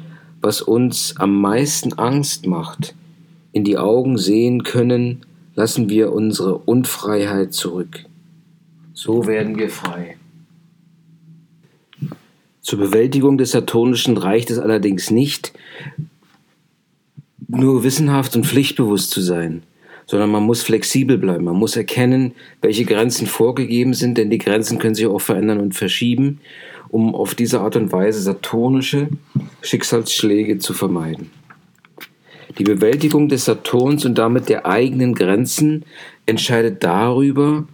was 0.40 0.60
uns 0.60 1.16
am 1.16 1.40
meisten 1.40 1.92
Angst 1.94 2.46
macht, 2.46 2.94
in 3.52 3.64
die 3.64 3.78
Augen 3.78 4.18
sehen 4.18 4.64
können, 4.64 5.24
lassen 5.54 5.88
wir 5.88 6.12
unsere 6.12 6.58
Unfreiheit 6.58 7.52
zurück. 7.52 8.04
So 8.94 9.26
werden 9.26 9.58
wir 9.58 9.70
frei. 9.70 10.16
Zur 12.60 12.78
Bewältigung 12.78 13.38
des 13.38 13.50
Saturnischen 13.50 14.16
reicht 14.16 14.50
es 14.50 14.58
allerdings 14.58 15.10
nicht, 15.10 15.52
nur 17.48 17.84
wissenhaft 17.84 18.34
und 18.34 18.46
pflichtbewusst 18.46 19.10
zu 19.10 19.20
sein, 19.20 19.62
sondern 20.12 20.30
man 20.30 20.42
muss 20.42 20.62
flexibel 20.62 21.16
bleiben. 21.16 21.44
Man 21.44 21.56
muss 21.56 21.74
erkennen, 21.74 22.32
welche 22.60 22.84
Grenzen 22.84 23.26
vorgegeben 23.26 23.94
sind, 23.94 24.18
denn 24.18 24.28
die 24.28 24.36
Grenzen 24.36 24.78
können 24.78 24.94
sich 24.94 25.06
auch 25.06 25.22
verändern 25.22 25.58
und 25.58 25.74
verschieben, 25.74 26.38
um 26.90 27.14
auf 27.14 27.34
diese 27.34 27.62
Art 27.62 27.76
und 27.76 27.92
Weise 27.92 28.20
saturnische 28.20 29.08
Schicksalsschläge 29.62 30.58
zu 30.58 30.74
vermeiden. 30.74 31.30
Die 32.58 32.64
Bewältigung 32.64 33.30
des 33.30 33.46
Saturns 33.46 34.04
und 34.04 34.18
damit 34.18 34.50
der 34.50 34.66
eigenen 34.66 35.14
Grenzen 35.14 35.86
entscheidet 36.26 36.84
darüber, 36.84 37.66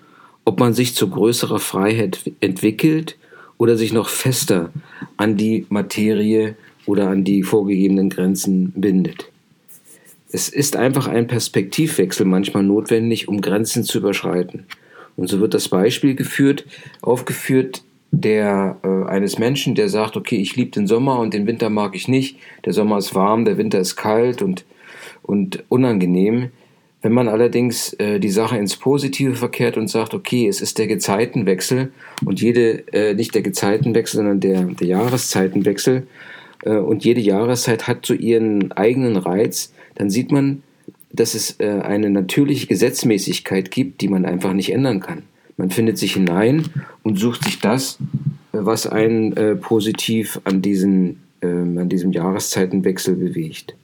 ob 0.44 0.60
man 0.60 0.74
sich 0.74 0.94
zu 0.94 1.10
größerer 1.10 1.58
Freiheit 1.58 2.20
entwickelt 2.38 3.18
oder 3.56 3.76
sich 3.76 3.92
noch 3.92 4.08
fester 4.08 4.70
an 5.16 5.36
die 5.36 5.66
Materie 5.70 6.54
oder 6.86 7.10
an 7.10 7.24
die 7.24 7.42
vorgegebenen 7.42 8.10
Grenzen 8.10 8.70
bindet. 8.76 9.28
Es 10.30 10.48
ist 10.48 10.76
einfach 10.76 11.08
ein 11.08 11.26
Perspektivwechsel 11.26 12.26
manchmal 12.26 12.62
notwendig, 12.62 13.28
um 13.28 13.40
Grenzen 13.40 13.84
zu 13.84 13.98
überschreiten. 13.98 14.66
Und 15.16 15.28
so 15.28 15.40
wird 15.40 15.54
das 15.54 15.68
Beispiel 15.68 16.14
geführt, 16.14 16.66
aufgeführt, 17.00 17.82
der 18.10 18.78
äh, 18.82 19.10
eines 19.10 19.38
Menschen, 19.38 19.74
der 19.74 19.88
sagt, 19.88 20.16
okay, 20.16 20.36
ich 20.36 20.56
liebe 20.56 20.70
den 20.70 20.86
Sommer 20.86 21.18
und 21.18 21.34
den 21.34 21.46
Winter 21.46 21.70
mag 21.70 21.94
ich 21.94 22.08
nicht. 22.08 22.38
Der 22.64 22.72
Sommer 22.72 22.98
ist 22.98 23.14
warm, 23.14 23.44
der 23.44 23.58
Winter 23.58 23.80
ist 23.80 23.96
kalt 23.96 24.40
und, 24.42 24.64
und 25.22 25.64
unangenehm. 25.68 26.50
Wenn 27.00 27.12
man 27.12 27.28
allerdings 27.28 27.92
äh, 27.94 28.18
die 28.18 28.30
Sache 28.30 28.56
ins 28.56 28.76
Positive 28.76 29.34
verkehrt 29.34 29.76
und 29.76 29.88
sagt, 29.88 30.14
okay, 30.14 30.48
es 30.48 30.60
ist 30.60 30.78
der 30.78 30.86
Gezeitenwechsel 30.86 31.92
und 32.24 32.40
jede, 32.40 32.84
äh, 32.92 33.14
nicht 33.14 33.34
der 33.34 33.42
Gezeitenwechsel, 33.42 34.18
sondern 34.18 34.40
der, 34.40 34.62
der 34.62 34.86
Jahreszeitenwechsel 34.86 36.06
äh, 36.64 36.76
und 36.76 37.04
jede 37.04 37.20
Jahreszeit 37.20 37.86
hat 37.86 38.04
so 38.06 38.14
ihren 38.14 38.72
eigenen 38.72 39.16
Reiz, 39.16 39.72
dann 39.98 40.10
sieht 40.10 40.32
man, 40.32 40.62
dass 41.12 41.34
es 41.34 41.58
äh, 41.58 41.80
eine 41.82 42.08
natürliche 42.08 42.66
Gesetzmäßigkeit 42.66 43.70
gibt, 43.70 44.00
die 44.00 44.08
man 44.08 44.24
einfach 44.24 44.52
nicht 44.52 44.72
ändern 44.72 45.00
kann. 45.00 45.24
Man 45.56 45.70
findet 45.70 45.98
sich 45.98 46.14
hinein 46.14 46.66
und 47.02 47.18
sucht 47.18 47.44
sich 47.44 47.58
das, 47.58 47.98
äh, 48.52 48.58
was 48.60 48.86
einen 48.86 49.36
äh, 49.36 49.56
positiv 49.56 50.40
an, 50.44 50.62
diesen, 50.62 51.20
äh, 51.40 51.46
an 51.48 51.88
diesem 51.88 52.12
Jahreszeitenwechsel 52.12 53.16
bewegt. 53.16 53.74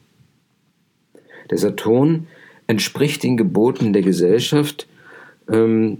Der 1.50 1.58
Saturn 1.58 2.28
entspricht 2.68 3.22
den 3.24 3.36
Geboten 3.36 3.92
der 3.92 4.02
Gesellschaft 4.02 4.86
ähm, 5.50 5.98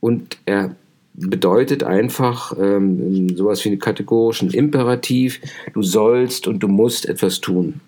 und 0.00 0.38
er 0.46 0.74
bedeutet 1.12 1.82
einfach 1.82 2.56
ähm, 2.58 3.36
sowas 3.36 3.62
wie 3.64 3.68
einen 3.68 3.78
kategorischen 3.78 4.50
Imperativ, 4.50 5.40
du 5.74 5.82
sollst 5.82 6.48
und 6.48 6.60
du 6.60 6.68
musst 6.68 7.06
etwas 7.06 7.40
tun. 7.40 7.80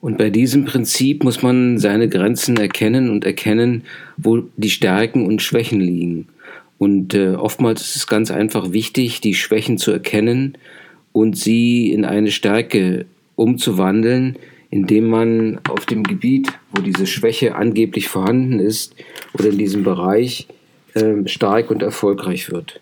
Und 0.00 0.16
bei 0.16 0.30
diesem 0.30 0.64
Prinzip 0.64 1.24
muss 1.24 1.42
man 1.42 1.78
seine 1.78 2.08
Grenzen 2.08 2.56
erkennen 2.56 3.10
und 3.10 3.24
erkennen, 3.24 3.84
wo 4.16 4.42
die 4.56 4.70
Stärken 4.70 5.26
und 5.26 5.42
Schwächen 5.42 5.80
liegen. 5.80 6.28
Und 6.78 7.12
äh, 7.12 7.34
oftmals 7.34 7.82
ist 7.82 7.96
es 7.96 8.06
ganz 8.06 8.30
einfach 8.30 8.72
wichtig, 8.72 9.20
die 9.20 9.34
Schwächen 9.34 9.76
zu 9.76 9.90
erkennen 9.92 10.56
und 11.12 11.36
sie 11.36 11.92
in 11.92 12.06
eine 12.06 12.30
Stärke 12.30 13.04
umzuwandeln, 13.36 14.36
indem 14.70 15.06
man 15.08 15.60
auf 15.68 15.84
dem 15.84 16.02
Gebiet, 16.02 16.48
wo 16.72 16.80
diese 16.80 17.06
Schwäche 17.06 17.54
angeblich 17.54 18.08
vorhanden 18.08 18.60
ist, 18.60 18.94
oder 19.34 19.50
in 19.50 19.58
diesem 19.58 19.82
Bereich 19.82 20.46
äh, 20.94 21.26
stark 21.26 21.70
und 21.70 21.82
erfolgreich 21.82 22.50
wird. 22.50 22.80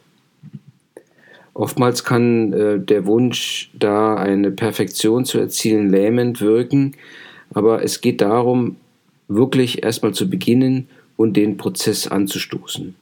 Oftmals 1.59 2.05
kann 2.05 2.53
äh, 2.53 2.79
der 2.79 3.05
Wunsch, 3.07 3.71
da 3.77 4.15
eine 4.15 4.53
Perfektion 4.53 5.25
zu 5.25 5.41
erzielen, 5.41 5.91
lähmend 5.91 6.41
wirken, 6.41 6.93
aber 7.53 7.83
es 7.83 8.01
geht 8.01 8.21
darum, 8.21 8.77
wirklich 9.27 9.83
erstmal 9.83 10.15
zu 10.15 10.31
beginnen 10.31 10.89
und 11.17 11.37
den 11.37 11.57
Prozess 11.57 12.07
anzustoßen. 12.07 12.95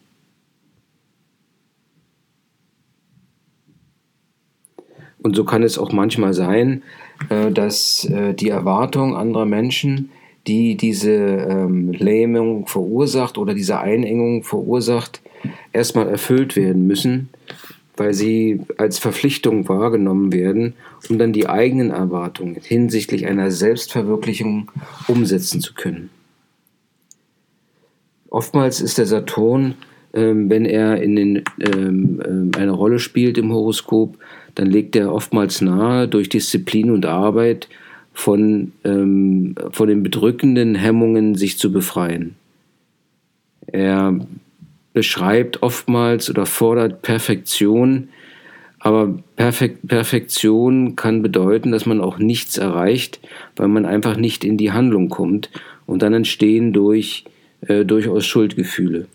Und 5.23 5.37
so 5.37 5.45
kann 5.45 5.63
es 5.63 5.77
auch 5.77 5.93
manchmal 5.93 6.33
sein, 6.33 6.83
äh, 7.29 7.51
dass 7.53 8.07
äh, 8.07 8.33
die 8.33 8.49
Erwartung 8.49 9.17
anderer 9.17 9.45
Menschen, 9.45 10.09
die 10.47 10.79
diese 10.79 11.13
ähm, 11.13 11.93
Lähmung 11.93 12.67
verursacht 12.67 13.37
oder 13.37 13.53
diese 13.53 13.81
Einengung 13.81 14.45
verursacht, 14.45 15.21
erstmal 15.75 16.09
erfüllt 16.09 16.57
werden 16.57 16.87
müssen, 16.87 17.29
weil 17.97 18.15
sie 18.15 18.61
als 18.77 18.99
Verpflichtung 18.99 19.69
wahrgenommen 19.69 20.33
werden, 20.33 20.75
um 21.09 21.19
dann 21.19 21.33
die 21.33 21.49
eigenen 21.49 21.91
Erwartungen 21.91 22.57
hinsichtlich 22.63 23.27
einer 23.27 23.51
Selbstverwirklichung 23.51 24.71
umsetzen 25.09 25.61
zu 25.61 25.75
können. 25.75 26.11
Oftmals 28.29 28.81
ist 28.81 28.99
der 28.99 29.07
Saturn, 29.07 29.75
ähm, 30.13 30.51
wenn 30.51 30.65
er 30.65 31.03
in 31.03 31.17
den, 31.17 31.37
ähm, 31.61 32.21
ähm, 32.27 32.51
eine 32.57 32.73
Rolle 32.73 32.99
spielt 32.99 33.39
im 33.39 33.53
Horoskop, 33.53 34.19
dann 34.55 34.67
legt 34.67 34.97
er 34.97 35.13
oftmals 35.13 35.61
nahe, 35.61 36.09
durch 36.09 36.29
Disziplin 36.29 36.91
und 36.91 37.07
Arbeit 37.07 37.69
von, 38.13 38.73
ähm, 38.85 39.55
von 39.73 39.89
den 39.89 40.03
bedrückenden 40.03 40.75
Hemmungen 40.75 41.35
sich 41.35 41.59
zu 41.59 41.71
befreien. 41.71 42.35
Er 43.67 44.19
beschreibt 44.97 45.63
oftmals 45.63 46.31
oder 46.31 46.47
fordert 46.47 47.03
Perfektion, 47.03 48.09
aber 48.79 49.23
Perfek 49.37 49.87
Perfektion 49.87 50.97
kann 50.97 51.21
bedeuten, 51.21 51.71
dass 51.71 51.85
man 51.85 52.01
auch 52.01 52.17
nichts 52.17 52.57
erreicht, 52.57 53.21
weil 53.57 53.69
man 53.69 53.85
einfach 53.85 54.17
nicht 54.17 54.43
in 54.43 54.57
die 54.57 54.73
Handlung 54.73 55.11
kommt 55.11 55.51
und 55.85 56.01
dann 56.01 56.15
entstehen 56.15 56.73
durch 56.73 57.27
äh, 57.61 57.85
durchaus 57.85 58.25
Schuldgefühle. 58.25 59.07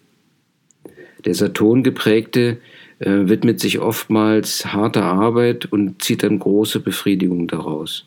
Der 1.26 1.34
Saturn 1.34 1.82
geprägte 1.82 2.60
äh, 3.00 3.28
widmet 3.28 3.60
sich 3.60 3.80
oftmals 3.80 4.72
harter 4.72 5.06
Arbeit 5.06 5.66
und 5.66 6.04
zieht 6.04 6.22
dann 6.22 6.38
große 6.38 6.80
Befriedigung 6.82 7.48
daraus. 7.48 8.06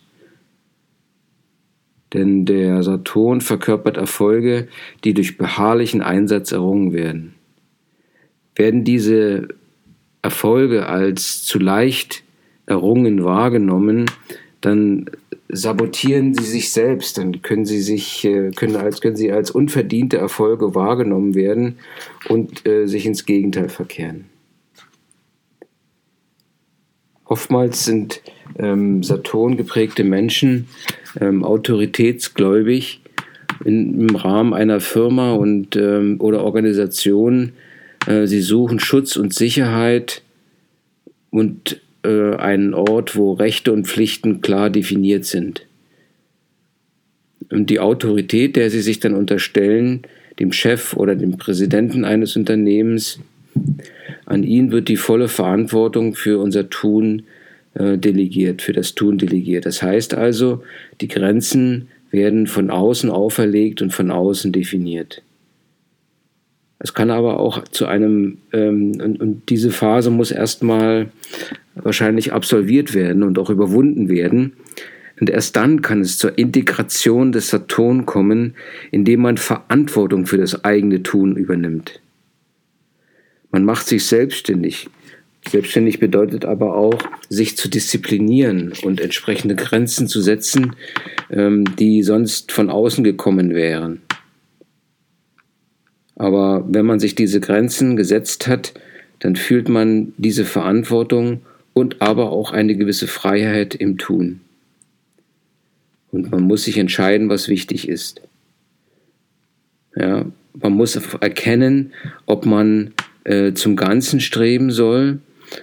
Denn 2.12 2.46
der 2.46 2.84
Saturn 2.84 3.40
verkörpert 3.40 3.96
Erfolge, 3.96 4.68
die 5.02 5.12
durch 5.12 5.36
beharrlichen 5.36 6.02
Einsatz 6.02 6.52
errungen 6.52 6.92
werden. 6.92 7.33
Werden 8.54 8.84
diese 8.84 9.48
Erfolge 10.22 10.86
als 10.86 11.44
zu 11.44 11.58
leicht 11.58 12.22
errungen 12.66 13.24
wahrgenommen, 13.24 14.06
dann 14.60 15.06
sabotieren 15.48 16.34
sie 16.34 16.44
sich 16.44 16.72
selbst, 16.72 17.18
dann 17.18 17.42
können 17.42 17.66
sie 17.66 17.80
sich, 17.80 18.24
äh, 18.24 18.50
können 18.50 18.76
als, 18.76 19.00
können 19.00 19.16
sie 19.16 19.30
als 19.30 19.50
unverdiente 19.50 20.16
Erfolge 20.16 20.74
wahrgenommen 20.74 21.34
werden 21.34 21.76
und 22.28 22.66
äh, 22.66 22.86
sich 22.86 23.06
ins 23.06 23.26
Gegenteil 23.26 23.68
verkehren. 23.68 24.24
Oftmals 27.26 27.84
sind 27.84 28.20
ähm, 28.58 29.02
Saturn 29.02 29.56
geprägte 29.56 30.04
Menschen 30.04 30.68
ähm, 31.20 31.44
autoritätsgläubig 31.44 33.00
in, 33.64 34.08
im 34.08 34.16
Rahmen 34.16 34.52
einer 34.54 34.80
Firma 34.80 35.32
und, 35.32 35.76
ähm, 35.76 36.16
oder 36.20 36.44
Organisation. 36.44 37.52
Äh, 38.06 38.26
sie 38.26 38.40
suchen 38.40 38.80
Schutz 38.80 39.16
und 39.16 39.34
Sicherheit 39.34 40.22
und 41.30 41.80
äh, 42.04 42.34
einen 42.36 42.74
Ort, 42.74 43.16
wo 43.16 43.32
Rechte 43.32 43.72
und 43.72 43.86
Pflichten 43.86 44.40
klar 44.40 44.70
definiert 44.70 45.24
sind. 45.24 45.66
Und 47.50 47.70
die 47.70 47.80
Autorität, 47.80 48.56
der 48.56 48.70
sie 48.70 48.80
sich 48.80 49.00
dann 49.00 49.14
unterstellen, 49.14 50.02
dem 50.38 50.52
Chef 50.52 50.94
oder 50.94 51.14
dem 51.14 51.36
Präsidenten 51.36 52.04
eines 52.04 52.36
Unternehmens, 52.36 53.20
an 54.26 54.42
ihn 54.42 54.72
wird 54.72 54.88
die 54.88 54.96
volle 54.96 55.28
Verantwortung 55.28 56.14
für 56.14 56.40
unser 56.40 56.70
Tun 56.70 57.24
äh, 57.74 57.98
delegiert, 57.98 58.62
für 58.62 58.72
das 58.72 58.94
Tun 58.94 59.18
delegiert. 59.18 59.66
Das 59.66 59.82
heißt 59.82 60.14
also, 60.14 60.62
die 61.00 61.08
Grenzen 61.08 61.88
werden 62.10 62.46
von 62.46 62.70
außen 62.70 63.10
auferlegt 63.10 63.82
und 63.82 63.92
von 63.92 64.10
außen 64.10 64.52
definiert. 64.52 65.22
Es 66.84 66.92
kann 66.92 67.10
aber 67.10 67.40
auch 67.40 67.64
zu 67.64 67.86
einem, 67.86 68.36
ähm, 68.52 69.00
und, 69.02 69.18
und 69.18 69.48
diese 69.48 69.70
Phase 69.70 70.10
muss 70.10 70.30
erstmal 70.30 71.08
wahrscheinlich 71.74 72.34
absolviert 72.34 72.92
werden 72.92 73.22
und 73.22 73.38
auch 73.38 73.48
überwunden 73.48 74.10
werden. 74.10 74.52
Und 75.18 75.30
erst 75.30 75.56
dann 75.56 75.80
kann 75.80 76.02
es 76.02 76.18
zur 76.18 76.36
Integration 76.36 77.32
des 77.32 77.48
Saturn 77.48 78.04
kommen, 78.04 78.54
indem 78.90 79.22
man 79.22 79.38
Verantwortung 79.38 80.26
für 80.26 80.36
das 80.36 80.62
eigene 80.62 81.02
Tun 81.02 81.36
übernimmt. 81.36 82.02
Man 83.50 83.64
macht 83.64 83.86
sich 83.86 84.04
selbstständig. 84.04 84.90
Selbstständig 85.48 86.00
bedeutet 86.00 86.44
aber 86.44 86.76
auch, 86.76 86.98
sich 87.30 87.56
zu 87.56 87.70
disziplinieren 87.70 88.74
und 88.82 89.00
entsprechende 89.00 89.56
Grenzen 89.56 90.06
zu 90.06 90.20
setzen, 90.20 90.76
ähm, 91.30 91.64
die 91.78 92.02
sonst 92.02 92.52
von 92.52 92.68
außen 92.68 93.04
gekommen 93.04 93.54
wären. 93.54 94.02
Aber 96.16 96.64
wenn 96.68 96.86
man 96.86 97.00
sich 97.00 97.14
diese 97.14 97.40
Grenzen 97.40 97.96
gesetzt 97.96 98.46
hat, 98.46 98.74
dann 99.20 99.36
fühlt 99.36 99.68
man 99.68 100.12
diese 100.16 100.44
Verantwortung 100.44 101.40
und 101.72 102.02
aber 102.02 102.30
auch 102.30 102.52
eine 102.52 102.76
gewisse 102.76 103.06
Freiheit 103.06 103.74
im 103.74 103.98
Tun. 103.98 104.40
Und 106.12 106.30
man 106.30 106.42
muss 106.42 106.64
sich 106.64 106.78
entscheiden, 106.78 107.28
was 107.28 107.48
wichtig 107.48 107.88
ist. 107.88 108.20
Ja, 109.96 110.26
man 110.52 110.72
muss 110.72 110.94
erkennen, 110.94 111.92
ob 112.26 112.46
man 112.46 112.92
äh, 113.24 113.52
zum 113.54 113.74
Ganzen 113.74 114.20
streben 114.20 114.70
soll. 114.70 115.18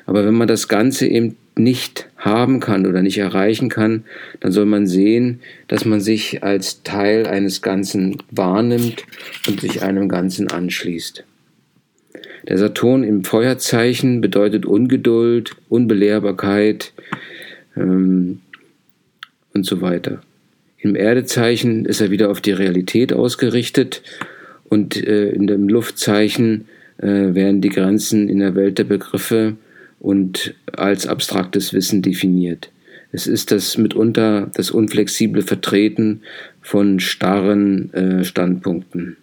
Aber 0.05 0.25
wenn 0.25 0.33
man 0.33 0.47
das 0.47 0.67
Ganze 0.67 1.07
eben 1.07 1.37
nicht 1.55 2.09
haben 2.21 2.59
kann 2.59 2.85
oder 2.85 3.01
nicht 3.01 3.17
erreichen 3.17 3.67
kann, 3.67 4.05
dann 4.39 4.51
soll 4.51 4.65
man 4.65 4.87
sehen, 4.87 5.41
dass 5.67 5.85
man 5.85 5.99
sich 5.99 6.43
als 6.43 6.83
Teil 6.83 7.27
eines 7.27 7.61
Ganzen 7.61 8.17
wahrnimmt 8.29 9.03
und 9.47 9.59
sich 9.59 9.81
einem 9.81 10.07
Ganzen 10.07 10.49
anschließt. 10.49 11.23
Der 12.47 12.57
Saturn 12.57 13.03
im 13.03 13.23
Feuerzeichen 13.23 14.21
bedeutet 14.21 14.65
Ungeduld, 14.65 15.55
Unbelehrbarkeit 15.69 16.93
ähm, 17.75 18.41
und 19.53 19.65
so 19.65 19.81
weiter. 19.81 20.21
Im 20.77 20.95
Erdezeichen 20.95 21.85
ist 21.85 22.01
er 22.01 22.11
wieder 22.11 22.29
auf 22.29 22.41
die 22.41 22.51
Realität 22.51 23.13
ausgerichtet 23.13 24.01
und 24.69 24.95
äh, 24.95 25.29
in 25.29 25.47
dem 25.47 25.69
Luftzeichen 25.69 26.67
äh, 26.97 27.07
werden 27.33 27.61
die 27.61 27.69
Grenzen 27.69 28.29
in 28.29 28.39
der 28.39 28.55
Welt 28.55 28.77
der 28.77 28.85
Begriffe 28.85 29.55
und 30.01 30.55
als 30.73 31.07
abstraktes 31.07 31.73
Wissen 31.73 32.01
definiert. 32.01 32.71
Es 33.11 33.27
ist 33.27 33.51
das 33.51 33.77
mitunter 33.77 34.49
das 34.55 34.71
unflexible 34.71 35.43
Vertreten 35.43 36.21
von 36.61 36.99
starren 36.99 37.93
äh, 37.93 38.23
Standpunkten. 38.23 39.17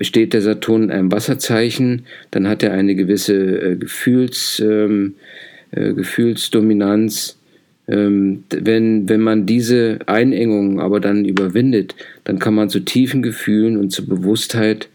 Steht 0.00 0.34
der 0.34 0.42
Saturn 0.42 0.84
in 0.84 0.90
einem 0.90 1.12
Wasserzeichen, 1.12 2.04
dann 2.30 2.48
hat 2.48 2.62
er 2.62 2.72
eine 2.72 2.94
gewisse 2.94 3.34
äh, 3.34 3.76
Gefühls, 3.76 4.60
ähm, 4.60 5.14
äh, 5.70 5.94
Gefühlsdominanz. 5.94 7.38
Ähm, 7.86 8.44
wenn, 8.50 9.08
wenn 9.08 9.20
man 9.20 9.46
diese 9.46 10.00
Einengung 10.06 10.80
aber 10.80 11.00
dann 11.00 11.24
überwindet, 11.24 11.94
dann 12.24 12.38
kann 12.38 12.54
man 12.54 12.68
zu 12.68 12.80
tiefen 12.80 13.22
Gefühlen 13.22 13.78
und 13.78 13.90
zu 13.90 14.06
Bewusstheit 14.06 14.88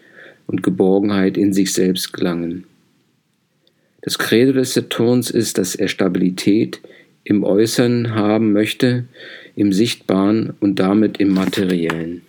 und 0.46 0.62
Geborgenheit 0.62 1.38
in 1.38 1.54
sich 1.54 1.74
selbst 1.74 2.14
gelangen. 2.14 2.66
Das 4.04 4.20
Credo 4.20 4.52
des 4.52 4.74
Saturns 4.74 5.32
ist, 5.32 5.58
dass 5.58 5.76
er 5.76 5.88
Stabilität 5.88 6.82
im 7.24 7.46
Äußeren 7.46 8.14
haben 8.14 8.52
möchte, 8.52 9.06
im 9.56 9.72
Sichtbaren 9.72 10.54
und 10.60 10.80
damit 10.80 11.18
im 11.22 11.34
Materiellen. 11.34 12.22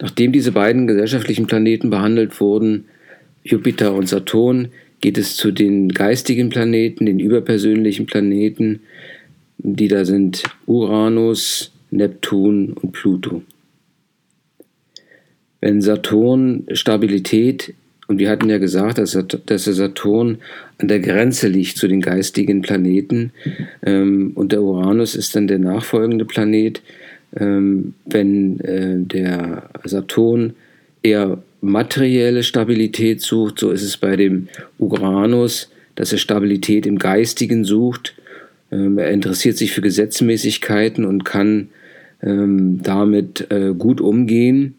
Nachdem 0.00 0.32
diese 0.32 0.50
beiden 0.50 0.88
gesellschaftlichen 0.88 1.46
Planeten 1.46 1.90
behandelt 1.90 2.40
wurden, 2.40 2.86
Jupiter 3.44 3.94
und 3.94 4.08
Saturn, 4.08 4.68
geht 5.00 5.16
es 5.16 5.36
zu 5.36 5.52
den 5.52 5.90
geistigen 5.90 6.50
Planeten, 6.50 7.06
den 7.06 7.20
überpersönlichen 7.20 8.06
Planeten, 8.06 8.80
die 9.58 9.88
da 9.88 10.04
sind 10.04 10.42
Uranus, 10.66 11.72
Neptun 11.90 12.72
und 12.72 12.92
Pluto. 12.92 13.42
Wenn 15.60 15.80
Saturn 15.82 16.64
Stabilität, 16.72 17.74
und 18.06 18.18
wir 18.18 18.30
hatten 18.30 18.50
ja 18.50 18.58
gesagt, 18.58 18.98
dass, 18.98 19.12
der 19.12 19.58
Saturn 19.58 20.38
an 20.78 20.88
der 20.88 21.00
Grenze 21.00 21.48
liegt 21.48 21.76
zu 21.76 21.86
den 21.86 22.00
geistigen 22.00 22.62
Planeten, 22.62 23.32
ähm, 23.84 24.32
und 24.34 24.52
der 24.52 24.62
Uranus 24.62 25.14
ist 25.14 25.36
dann 25.36 25.46
der 25.46 25.58
nachfolgende 25.58 26.24
Planet, 26.24 26.82
ähm, 27.36 27.94
wenn 28.06 28.60
äh, 28.60 28.96
der 28.98 29.70
Saturn 29.84 30.54
eher 31.02 31.42
materielle 31.60 32.42
Stabilität 32.42 33.20
sucht, 33.20 33.58
so 33.58 33.70
ist 33.70 33.82
es 33.82 33.96
bei 33.96 34.16
dem 34.16 34.48
Uranus, 34.78 35.70
dass 35.94 36.12
er 36.12 36.18
Stabilität 36.18 36.86
im 36.86 36.98
Geistigen 36.98 37.64
sucht. 37.64 38.14
Ähm, 38.72 38.98
er 38.98 39.10
interessiert 39.10 39.56
sich 39.56 39.72
für 39.72 39.82
Gesetzmäßigkeiten 39.82 41.04
und 41.04 41.24
kann 41.24 41.68
ähm, 42.22 42.80
damit 42.82 43.50
äh, 43.50 43.74
gut 43.76 44.00
umgehen. 44.00 44.74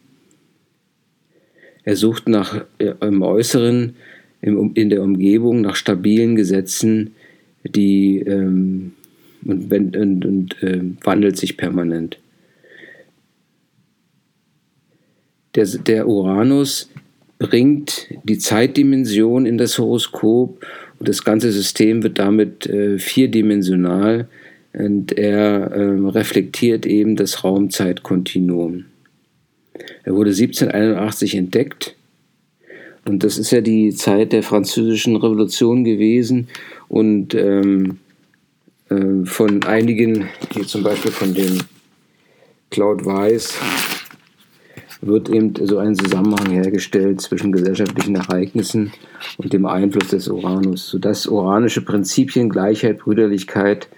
Er 1.83 1.95
sucht 1.95 2.27
nach 2.27 2.63
äh, 2.77 2.93
im 3.01 3.21
Äußeren 3.21 3.95
in 4.41 4.89
der 4.89 5.03
Umgebung 5.03 5.61
nach 5.61 5.75
stabilen 5.75 6.35
Gesetzen, 6.35 7.11
die 7.63 8.19
ähm, 8.19 8.93
und, 9.45 9.71
und, 9.95 10.25
und 10.25 10.63
äh, 10.63 10.81
wandelt 11.03 11.37
sich 11.37 11.57
permanent. 11.57 12.19
Der, 15.55 15.65
der 15.65 16.07
Uranus 16.07 16.89
bringt 17.39 18.07
die 18.23 18.37
Zeitdimension 18.37 19.45
in 19.45 19.57
das 19.57 19.77
Horoskop 19.77 20.65
und 20.99 21.09
das 21.09 21.23
ganze 21.23 21.51
System 21.51 22.03
wird 22.03 22.19
damit 22.19 22.67
äh, 22.67 22.99
vierdimensional 22.99 24.27
und 24.73 25.17
er 25.17 25.71
äh, 25.71 26.09
reflektiert 26.09 26.85
eben 26.85 27.15
das 27.15 27.43
Raumzeitkontinuum. 27.43 28.85
Er 30.03 30.13
wurde 30.13 30.31
1781 30.31 31.35
entdeckt 31.35 31.95
und 33.05 33.23
das 33.23 33.37
ist 33.37 33.51
ja 33.51 33.61
die 33.61 33.93
Zeit 33.93 34.33
der 34.33 34.43
französischen 34.43 35.15
Revolution 35.15 35.83
gewesen 35.83 36.47
und 36.87 37.33
ähm, 37.33 37.99
äh, 38.89 39.25
von 39.25 39.63
einigen, 39.63 40.29
hier 40.53 40.67
zum 40.67 40.83
Beispiel 40.83 41.11
von 41.11 41.33
dem 41.33 41.59
Claude 42.69 43.05
Weiss, 43.05 43.55
wird 45.01 45.29
eben 45.29 45.53
so 45.65 45.79
ein 45.79 45.95
Zusammenhang 45.95 46.51
hergestellt 46.51 47.21
zwischen 47.21 47.51
gesellschaftlichen 47.51 48.15
Ereignissen 48.15 48.91
und 49.37 49.51
dem 49.51 49.65
Einfluss 49.65 50.09
des 50.09 50.27
Uranus, 50.27 50.89
sodass 50.89 51.25
uranische 51.25 51.81
Prinzipien 51.81 52.49
Gleichheit, 52.49 52.99
Brüderlichkeit 52.99 53.89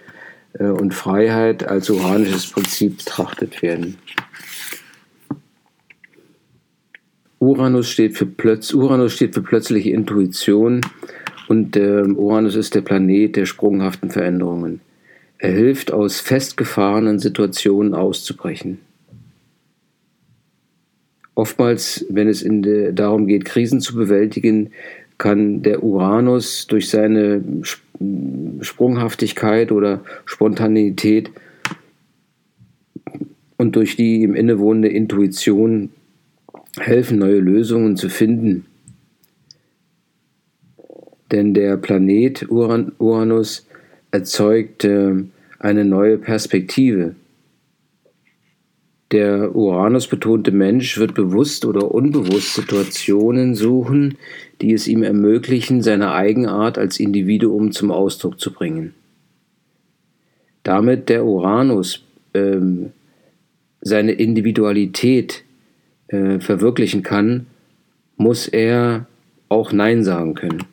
äh, 0.54 0.64
und 0.64 0.94
Freiheit 0.94 1.68
als 1.68 1.90
uranisches 1.90 2.50
Prinzip 2.50 2.98
betrachtet 2.98 3.60
werden. 3.60 3.98
Uranus 7.44 7.90
steht 7.90 8.16
für, 8.16 8.26
Plötz 8.26 8.72
Uranus 8.72 9.12
steht 9.12 9.34
für 9.34 9.42
plötzliche 9.42 9.90
Intuition 9.90 10.80
und 11.48 11.76
äh, 11.76 12.02
Uranus 12.02 12.56
ist 12.56 12.74
der 12.74 12.80
Planet 12.80 13.36
der 13.36 13.44
sprunghaften 13.44 14.10
Veränderungen. 14.10 14.80
Er 15.38 15.52
hilft, 15.52 15.92
aus 15.92 16.20
festgefahrenen 16.20 17.18
Situationen 17.18 17.94
auszubrechen. 17.94 18.78
Oftmals, 21.34 22.06
wenn 22.08 22.28
es 22.28 22.42
de, 22.42 22.92
darum 22.92 23.26
geht, 23.26 23.44
Krisen 23.44 23.80
zu 23.80 23.94
bewältigen, 23.94 24.70
kann 25.18 25.62
der 25.62 25.82
Uranus 25.82 26.66
durch 26.66 26.88
seine 26.88 27.42
Sprunghaftigkeit 28.60 29.70
oder 29.70 30.02
Spontanität 30.24 31.30
und 33.58 33.76
durch 33.76 33.96
die 33.96 34.22
ihm 34.22 34.34
innewohnende 34.34 34.88
Intuition 34.88 35.90
helfen, 36.78 37.18
neue 37.18 37.38
Lösungen 37.38 37.96
zu 37.96 38.08
finden. 38.08 38.66
Denn 41.30 41.54
der 41.54 41.76
Planet 41.76 42.50
Uran 42.50 42.92
Uranus 42.98 43.66
erzeugt 44.10 44.84
eine 44.84 45.84
neue 45.84 46.18
Perspektive. 46.18 47.14
Der 49.10 49.54
Uranus 49.54 50.08
betonte 50.08 50.50
Mensch 50.50 50.98
wird 50.98 51.14
bewusst 51.14 51.64
oder 51.64 51.92
unbewusst 51.92 52.54
Situationen 52.54 53.54
suchen, 53.54 54.18
die 54.60 54.72
es 54.72 54.88
ihm 54.88 55.02
ermöglichen, 55.02 55.82
seine 55.82 56.12
Eigenart 56.12 56.78
als 56.78 56.98
Individuum 56.98 57.70
zum 57.70 57.90
Ausdruck 57.90 58.40
zu 58.40 58.52
bringen. 58.52 58.94
Damit 60.64 61.08
der 61.10 61.24
Uranus 61.24 62.04
ähm, 62.32 62.90
seine 63.80 64.12
Individualität 64.12 65.43
äh, 66.14 66.40
verwirklichen 66.40 67.02
kann, 67.02 67.46
muss 68.16 68.46
er 68.46 69.06
auch 69.48 69.72
Nein 69.72 70.04
sagen 70.04 70.34
können. 70.34 70.64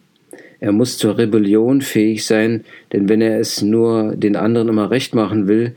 Er 0.59 0.71
muss 0.71 0.99
zur 0.99 1.17
Rebellion 1.17 1.81
fähig 1.81 2.25
sein, 2.25 2.63
denn 2.93 3.09
wenn 3.09 3.21
er 3.21 3.39
es 3.39 3.63
nur 3.63 4.15
den 4.15 4.35
anderen 4.35 4.69
immer 4.69 4.91
recht 4.91 5.15
machen 5.15 5.47
will, 5.47 5.75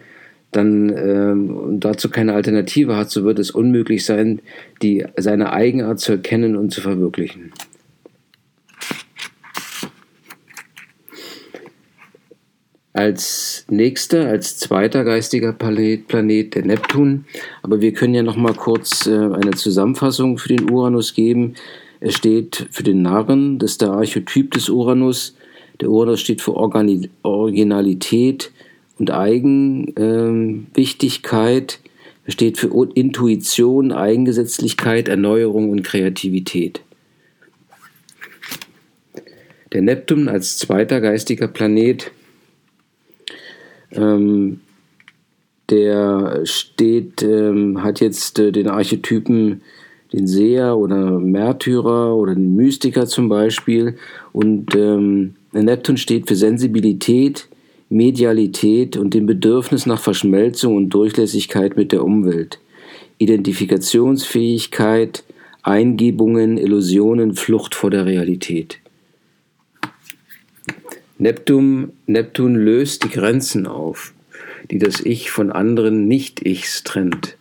dann 0.52 0.90
ähm, 0.96 1.56
und 1.56 1.80
dazu 1.80 2.10
keine 2.10 2.34
Alternative 2.34 2.96
hat, 2.96 3.10
so 3.10 3.24
wird 3.24 3.38
es 3.38 3.50
unmöglich 3.50 4.04
sein, 4.04 4.40
die, 4.82 5.04
seine 5.16 5.52
Eigenart 5.52 6.00
zu 6.00 6.12
erkennen 6.12 6.56
und 6.56 6.70
zu 6.70 6.80
verwirklichen. 6.80 7.52
Als 12.94 13.66
nächster, 13.68 14.28
als 14.28 14.56
zweiter 14.56 15.02
geistiger 15.02 15.52
Planet, 15.52 16.54
der 16.54 16.64
Neptun. 16.64 17.24
Aber 17.62 17.80
wir 17.80 17.92
können 17.92 18.14
ja 18.14 18.22
noch 18.22 18.36
mal 18.36 18.54
kurz 18.54 19.08
äh, 19.08 19.10
eine 19.10 19.50
Zusammenfassung 19.50 20.38
für 20.38 20.48
den 20.48 20.70
Uranus 20.70 21.12
geben. 21.12 21.54
Er 21.98 22.12
steht 22.12 22.68
für 22.70 22.84
den 22.84 23.02
Narren, 23.02 23.58
das 23.58 23.72
ist 23.72 23.82
der 23.82 23.90
Archetyp 23.90 24.52
des 24.52 24.68
Uranus. 24.68 25.34
Der 25.80 25.90
Uranus 25.90 26.20
steht 26.20 26.40
für 26.40 26.54
Organi 26.54 27.10
Originalität 27.24 28.52
und 29.00 29.10
Eigenwichtigkeit. 29.10 31.80
Ähm, 31.82 31.90
er 32.26 32.32
steht 32.32 32.58
für 32.58 32.70
Intuition, 32.94 33.90
Eigengesetzlichkeit, 33.90 35.08
Erneuerung 35.08 35.70
und 35.70 35.82
Kreativität. 35.82 36.80
Der 39.72 39.82
Neptun 39.82 40.28
als 40.28 40.58
zweiter 40.58 41.00
geistiger 41.00 41.48
Planet 41.48 42.12
ähm, 43.94 44.60
der 45.70 46.42
steht, 46.44 47.22
ähm, 47.22 47.82
hat 47.82 48.00
jetzt 48.00 48.38
äh, 48.38 48.52
den 48.52 48.68
Archetypen 48.68 49.62
den 50.14 50.26
Seher 50.28 50.78
oder 50.78 51.18
Märtyrer 51.18 52.14
oder 52.14 52.34
den 52.34 52.54
Mystiker 52.54 53.06
zum 53.06 53.28
Beispiel. 53.28 53.96
Und 54.32 54.76
ähm, 54.76 55.34
Neptun 55.52 55.96
steht 55.96 56.28
für 56.28 56.36
Sensibilität, 56.36 57.48
Medialität 57.88 58.96
und 58.96 59.12
dem 59.12 59.26
Bedürfnis 59.26 59.86
nach 59.86 60.00
Verschmelzung 60.00 60.76
und 60.76 60.90
Durchlässigkeit 60.90 61.76
mit 61.76 61.90
der 61.90 62.04
Umwelt. 62.04 62.60
Identifikationsfähigkeit, 63.18 65.24
Eingebungen, 65.62 66.58
Illusionen, 66.58 67.34
Flucht 67.34 67.74
vor 67.74 67.90
der 67.90 68.06
Realität. 68.06 68.78
Neptun, 71.24 71.92
Neptun 72.04 72.54
löst 72.54 73.02
die 73.02 73.08
Grenzen 73.08 73.66
auf, 73.66 74.12
die 74.70 74.76
das 74.76 75.00
Ich 75.00 75.30
von 75.30 75.50
anderen 75.50 76.06
Nicht-Ichs 76.06 76.84
trennt. 76.84 77.38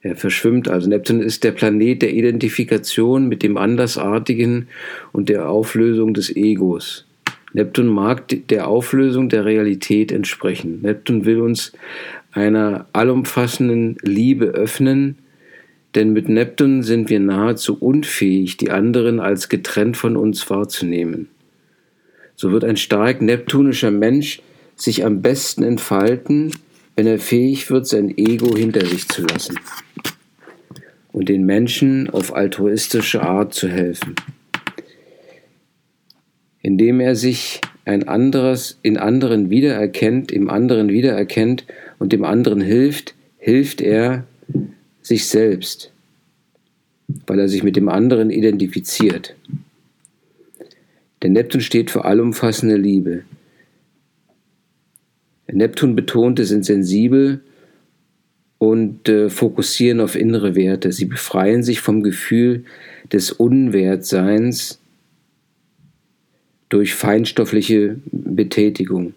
Er 0.00 0.16
verschwimmt 0.16 0.66
also. 0.66 0.88
Neptun 0.88 1.20
ist 1.20 1.44
der 1.44 1.52
Planet 1.52 2.02
der 2.02 2.12
Identifikation 2.12 3.28
mit 3.28 3.44
dem 3.44 3.58
Andersartigen 3.58 4.66
und 5.12 5.28
der 5.28 5.48
Auflösung 5.48 6.14
des 6.14 6.34
Egos. 6.34 7.06
Neptun 7.52 7.86
mag 7.86 8.24
der 8.48 8.66
Auflösung 8.66 9.28
der 9.28 9.44
Realität 9.44 10.10
entsprechen. 10.10 10.80
Neptun 10.82 11.24
will 11.24 11.42
uns 11.42 11.74
einer 12.32 12.86
allumfassenden 12.92 13.98
Liebe 14.02 14.46
öffnen, 14.46 15.18
denn 15.94 16.12
mit 16.12 16.28
Neptun 16.28 16.82
sind 16.82 17.08
wir 17.08 17.20
nahezu 17.20 17.78
unfähig, 17.78 18.56
die 18.56 18.72
anderen 18.72 19.20
als 19.20 19.48
getrennt 19.48 19.96
von 19.96 20.16
uns 20.16 20.50
wahrzunehmen. 20.50 21.28
So 22.36 22.52
wird 22.52 22.64
ein 22.64 22.76
stark 22.76 23.22
neptunischer 23.22 23.90
Mensch 23.90 24.42
sich 24.76 25.04
am 25.04 25.22
besten 25.22 25.62
entfalten, 25.62 26.52
wenn 26.94 27.06
er 27.06 27.18
fähig 27.18 27.70
wird, 27.70 27.86
sein 27.86 28.16
Ego 28.16 28.54
hinter 28.54 28.84
sich 28.84 29.08
zu 29.08 29.22
lassen 29.22 29.58
und 31.12 31.30
den 31.30 31.46
Menschen 31.46 32.10
auf 32.10 32.36
altruistische 32.36 33.22
Art 33.22 33.54
zu 33.54 33.68
helfen. 33.68 34.14
Indem 36.60 37.00
er 37.00 37.16
sich 37.16 37.62
ein 37.86 38.06
anderes 38.06 38.78
in 38.82 38.98
anderen 38.98 39.48
wiedererkennt, 39.48 40.30
im 40.30 40.50
anderen 40.50 40.90
wiedererkennt 40.90 41.64
und 41.98 42.12
dem 42.12 42.24
anderen 42.24 42.60
hilft, 42.60 43.14
hilft 43.38 43.80
er 43.80 44.24
sich 45.00 45.26
selbst, 45.26 45.92
weil 47.26 47.38
er 47.38 47.48
sich 47.48 47.62
mit 47.62 47.76
dem 47.76 47.88
anderen 47.88 48.28
identifiziert. 48.28 49.36
Der 51.22 51.30
Neptun 51.30 51.60
steht 51.60 51.90
für 51.90 52.04
allumfassende 52.04 52.76
Liebe. 52.76 53.22
Der 55.48 55.54
Neptun 55.54 55.96
betonte, 55.96 56.44
sind 56.44 56.64
sensibel 56.64 57.40
und 58.58 59.08
äh, 59.08 59.30
fokussieren 59.30 60.00
auf 60.00 60.16
innere 60.16 60.54
Werte. 60.54 60.92
Sie 60.92 61.04
befreien 61.04 61.62
sich 61.62 61.80
vom 61.80 62.02
Gefühl 62.02 62.64
des 63.12 63.32
Unwertseins 63.32 64.80
durch 66.68 66.94
feinstoffliche 66.94 67.96
Betätigung 68.10 69.14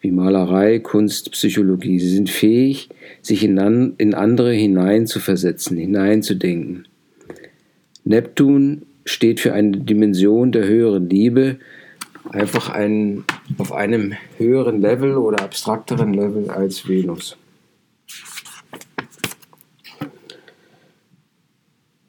wie 0.00 0.10
Malerei, 0.10 0.80
Kunst, 0.80 1.32
Psychologie. 1.32 1.98
Sie 1.98 2.14
sind 2.14 2.28
fähig, 2.28 2.90
sich 3.22 3.42
in, 3.42 3.58
an, 3.58 3.94
in 3.96 4.12
andere 4.12 4.52
hineinzuversetzen, 4.52 5.78
hineinzudenken. 5.78 6.86
Neptun 8.04 8.82
steht 9.04 9.40
für 9.40 9.52
eine 9.52 9.78
Dimension 9.78 10.52
der 10.52 10.66
höheren 10.66 11.08
Liebe, 11.08 11.58
einfach 12.30 12.70
ein, 12.70 13.24
auf 13.58 13.72
einem 13.72 14.14
höheren 14.38 14.80
Level 14.80 15.16
oder 15.16 15.42
abstrakteren 15.42 16.14
Level 16.14 16.50
als 16.50 16.88
Venus. 16.88 17.36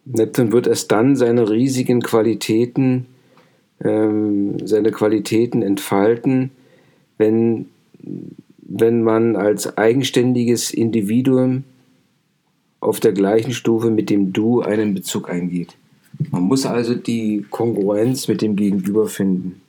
Neptun 0.05 0.51
wird 0.51 0.67
erst 0.67 0.91
dann 0.91 1.15
seine 1.15 1.49
riesigen 1.49 2.01
Qualitäten 2.01 3.08
ähm, 3.84 4.65
seine 4.65 4.91
Qualitäten 4.91 5.62
entfalten, 5.62 6.51
wenn, 7.17 7.67
wenn 8.58 9.03
man 9.03 9.36
als 9.36 9.77
eigenständiges 9.77 10.71
Individuum 10.71 11.63
auf 12.79 12.99
der 12.99 13.13
gleichen 13.13 13.53
Stufe 13.53 13.89
mit 13.89 14.10
dem 14.10 14.34
Du 14.34 14.62
einen 14.62 14.93
Bezug 14.93 15.29
eingeht. 15.29 15.75
Man 16.32 16.43
muss 16.43 16.65
also 16.65 16.95
die 16.95 17.45
Kongruenz 17.49 18.28
mit 18.28 18.41
dem 18.41 18.56
Gegenüber 18.56 19.08
finden. 19.08 19.62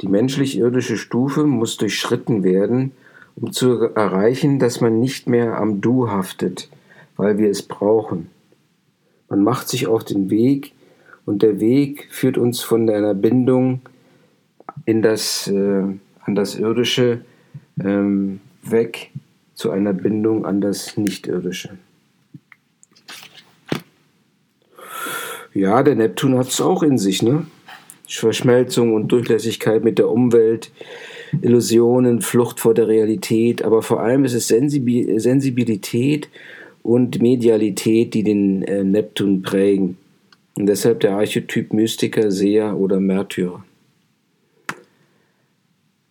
Die 0.00 0.08
menschlich-irdische 0.08 0.96
Stufe 0.96 1.44
muss 1.44 1.76
durchschritten 1.76 2.44
werden, 2.44 2.92
um 3.36 3.52
zu 3.52 3.82
erreichen, 3.94 4.58
dass 4.58 4.80
man 4.80 5.00
nicht 5.00 5.28
mehr 5.28 5.58
am 5.58 5.80
Du 5.80 6.08
haftet, 6.08 6.68
weil 7.16 7.38
wir 7.38 7.50
es 7.50 7.62
brauchen. 7.62 8.30
Man 9.28 9.42
macht 9.42 9.68
sich 9.68 9.86
auf 9.86 10.04
den 10.04 10.30
Weg 10.30 10.72
und 11.26 11.42
der 11.42 11.60
Weg 11.60 12.08
führt 12.10 12.38
uns 12.38 12.60
von 12.62 12.88
einer 12.88 13.14
Bindung 13.14 13.80
in 14.86 15.02
das, 15.02 15.48
äh, 15.48 15.82
an 16.20 16.34
das 16.34 16.54
Irdische 16.54 17.22
ähm, 17.82 18.40
weg 18.62 19.10
zu 19.54 19.70
einer 19.70 19.92
Bindung 19.92 20.46
an 20.46 20.60
das 20.60 20.96
Nichtirdische. 20.96 21.76
Ja, 25.58 25.82
der 25.82 25.96
Neptun 25.96 26.38
hat 26.38 26.50
es 26.50 26.60
auch 26.60 26.84
in 26.84 26.98
sich, 26.98 27.20
ne? 27.20 27.44
Verschmelzung 28.08 28.94
und 28.94 29.08
Durchlässigkeit 29.08 29.82
mit 29.82 29.98
der 29.98 30.08
Umwelt, 30.08 30.70
Illusionen, 31.42 32.20
Flucht 32.20 32.60
vor 32.60 32.74
der 32.74 32.86
Realität, 32.86 33.62
aber 33.62 33.82
vor 33.82 34.00
allem 34.00 34.24
ist 34.24 34.34
es 34.34 34.46
Sensibilität 34.46 36.28
und 36.84 37.20
Medialität, 37.20 38.14
die 38.14 38.22
den 38.22 38.62
äh, 38.62 38.84
Neptun 38.84 39.42
prägen. 39.42 39.98
Und 40.56 40.66
deshalb 40.66 41.00
der 41.00 41.16
Archetyp 41.16 41.72
Mystiker, 41.72 42.30
Seher 42.30 42.78
oder 42.78 43.00
Märtyrer. 43.00 43.64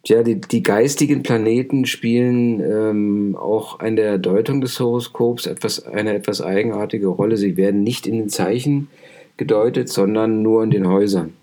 Ja, 0.05 0.23
die, 0.23 0.41
die 0.41 0.61
geistigen 0.61 1.23
Planeten 1.23 1.85
spielen 1.85 2.59
ähm, 2.59 3.37
auch 3.37 3.79
in 3.79 3.95
der 3.95 4.17
Deutung 4.17 4.59
des 4.59 4.77
Horoskops 4.77 5.45
etwas, 5.45 5.85
eine 5.85 6.13
etwas 6.13 6.41
eigenartige 6.41 7.07
Rolle. 7.07 7.37
Sie 7.37 7.55
werden 7.55 7.83
nicht 7.83 8.07
in 8.07 8.17
den 8.17 8.29
Zeichen 8.29 8.89
gedeutet, 9.37 9.89
sondern 9.89 10.41
nur 10.41 10.63
in 10.63 10.71
den 10.71 10.87
Häusern. 10.87 11.33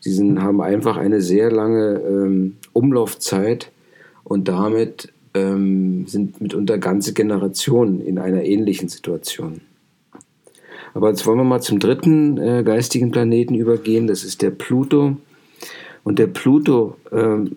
Sie 0.00 0.12
sind, 0.12 0.42
haben 0.42 0.60
einfach 0.60 0.96
eine 0.96 1.20
sehr 1.20 1.50
lange 1.50 2.00
ähm, 2.00 2.56
Umlaufzeit 2.72 3.70
und 4.24 4.48
damit 4.48 5.12
ähm, 5.34 6.06
sind 6.06 6.40
mitunter 6.40 6.78
ganze 6.78 7.12
Generationen 7.12 8.00
in 8.00 8.18
einer 8.18 8.42
ähnlichen 8.44 8.88
Situation. 8.88 9.60
Aber 10.94 11.10
jetzt 11.10 11.26
wollen 11.26 11.38
wir 11.38 11.44
mal 11.44 11.60
zum 11.60 11.78
dritten 11.78 12.38
äh, 12.38 12.62
geistigen 12.64 13.12
Planeten 13.12 13.54
übergehen, 13.54 14.06
das 14.06 14.24
ist 14.24 14.42
der 14.42 14.50
Pluto. 14.50 15.16
Und 16.02 16.18
der 16.18 16.26
Pluto 16.26 16.96
ähm, 17.12 17.56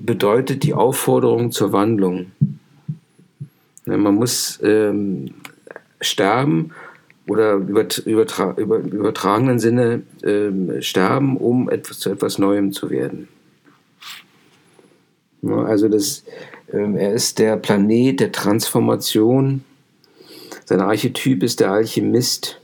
bedeutet 0.00 0.64
die 0.64 0.74
Aufforderung 0.74 1.52
zur 1.52 1.72
Wandlung. 1.72 2.26
Man 3.84 4.14
muss 4.14 4.60
ähm, 4.62 5.32
sterben 6.00 6.70
oder 7.28 7.54
übertra 7.54 8.54
über, 8.56 8.78
übertragenen 8.78 9.58
Sinne 9.58 10.02
ähm, 10.24 10.82
sterben, 10.82 11.36
um 11.36 11.70
etwas, 11.70 12.00
zu 12.00 12.10
etwas 12.10 12.38
Neuem 12.38 12.72
zu 12.72 12.90
werden. 12.90 13.28
Ja, 15.42 15.56
also 15.64 15.88
das, 15.88 16.24
ähm, 16.72 16.96
er 16.96 17.12
ist 17.12 17.38
der 17.38 17.56
Planet 17.56 18.20
der 18.20 18.32
Transformation. 18.32 19.64
Sein 20.64 20.80
Archetyp 20.80 21.42
ist 21.42 21.60
der 21.60 21.72
Alchemist. 21.72 22.60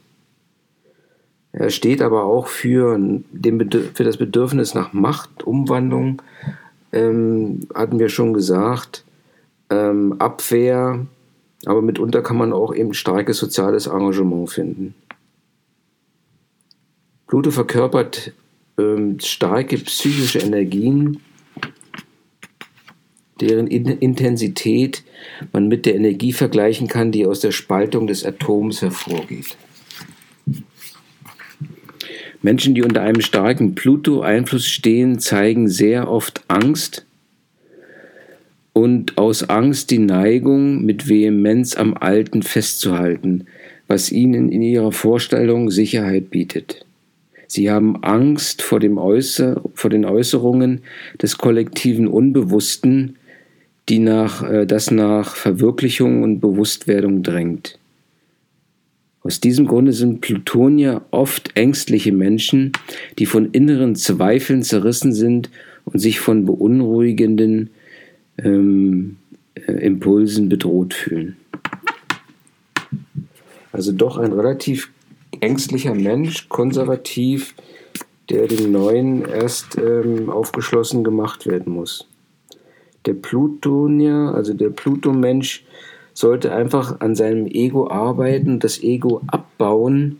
Er 1.52 1.70
steht 1.70 2.02
aber 2.02 2.24
auch 2.24 2.46
für, 2.46 2.96
den, 2.98 3.70
für 3.94 4.04
das 4.04 4.16
Bedürfnis 4.16 4.74
nach 4.74 4.92
Macht, 4.92 5.42
Umwandlung, 5.44 6.22
ähm, 6.92 7.60
hatten 7.74 7.98
wir 7.98 8.08
schon 8.08 8.32
gesagt, 8.32 9.04
ähm, 9.70 10.14
Abwehr, 10.20 11.06
aber 11.66 11.82
mitunter 11.82 12.22
kann 12.22 12.36
man 12.36 12.52
auch 12.52 12.74
eben 12.74 12.94
starkes 12.94 13.38
soziales 13.38 13.86
Engagement 13.86 14.50
finden. 14.50 14.94
Pluto 17.26 17.50
verkörpert 17.50 18.32
ähm, 18.78 19.18
starke 19.20 19.76
psychische 19.78 20.38
Energien, 20.38 21.20
deren 23.40 23.66
Intensität 23.66 25.04
man 25.52 25.68
mit 25.68 25.86
der 25.86 25.94
Energie 25.94 26.32
vergleichen 26.32 26.88
kann, 26.88 27.12
die 27.12 27.26
aus 27.26 27.40
der 27.40 27.52
Spaltung 27.52 28.06
des 28.06 28.24
Atoms 28.24 28.82
hervorgeht. 28.82 29.56
Menschen, 32.40 32.74
die 32.74 32.82
unter 32.82 33.02
einem 33.02 33.20
starken 33.20 33.74
Pluto-Einfluss 33.74 34.66
stehen, 34.66 35.18
zeigen 35.18 35.68
sehr 35.68 36.08
oft 36.10 36.44
Angst 36.48 37.04
und 38.78 39.18
aus 39.18 39.42
Angst 39.50 39.90
die 39.90 39.98
Neigung, 39.98 40.84
mit 40.84 41.08
Vehemenz 41.08 41.76
am 41.76 41.94
Alten 41.94 42.44
festzuhalten, 42.44 43.46
was 43.88 44.12
ihnen 44.12 44.52
in 44.52 44.62
ihrer 44.62 44.92
Vorstellung 44.92 45.72
Sicherheit 45.72 46.30
bietet. 46.30 46.86
Sie 47.48 47.72
haben 47.72 48.04
Angst 48.04 48.62
vor, 48.62 48.78
dem 48.78 48.96
Äußer, 48.96 49.62
vor 49.74 49.90
den 49.90 50.04
Äußerungen 50.04 50.82
des 51.20 51.38
kollektiven 51.38 52.06
Unbewussten, 52.06 53.16
die 53.88 53.98
nach, 53.98 54.48
äh, 54.48 54.64
das 54.64 54.92
nach 54.92 55.34
Verwirklichung 55.34 56.22
und 56.22 56.38
Bewusstwerdung 56.38 57.24
drängt. 57.24 57.80
Aus 59.22 59.40
diesem 59.40 59.66
Grunde 59.66 59.92
sind 59.92 60.20
Plutonier 60.20 61.02
oft 61.10 61.50
ängstliche 61.56 62.12
Menschen, 62.12 62.70
die 63.18 63.26
von 63.26 63.50
inneren 63.50 63.96
Zweifeln 63.96 64.62
zerrissen 64.62 65.12
sind 65.12 65.50
und 65.84 65.98
sich 65.98 66.20
von 66.20 66.44
beunruhigenden 66.44 67.70
ähm, 68.42 69.16
äh, 69.54 69.72
Impulsen 69.72 70.48
bedroht 70.48 70.94
fühlen. 70.94 71.36
Also 73.72 73.92
doch 73.92 74.18
ein 74.18 74.32
relativ 74.32 74.90
ängstlicher 75.40 75.94
Mensch, 75.94 76.48
konservativ, 76.48 77.54
der 78.30 78.46
dem 78.46 78.72
Neuen 78.72 79.24
erst 79.24 79.78
ähm, 79.78 80.30
aufgeschlossen 80.30 81.04
gemacht 81.04 81.46
werden 81.46 81.72
muss. 81.72 82.06
Der 83.06 83.14
Plutonier, 83.14 84.32
also 84.34 84.52
der 84.52 84.70
Pluto-Mensch, 84.70 85.64
sollte 86.12 86.52
einfach 86.52 87.00
an 87.00 87.14
seinem 87.14 87.46
Ego 87.46 87.88
arbeiten, 87.88 88.58
das 88.58 88.82
Ego 88.82 89.22
abbauen 89.28 90.18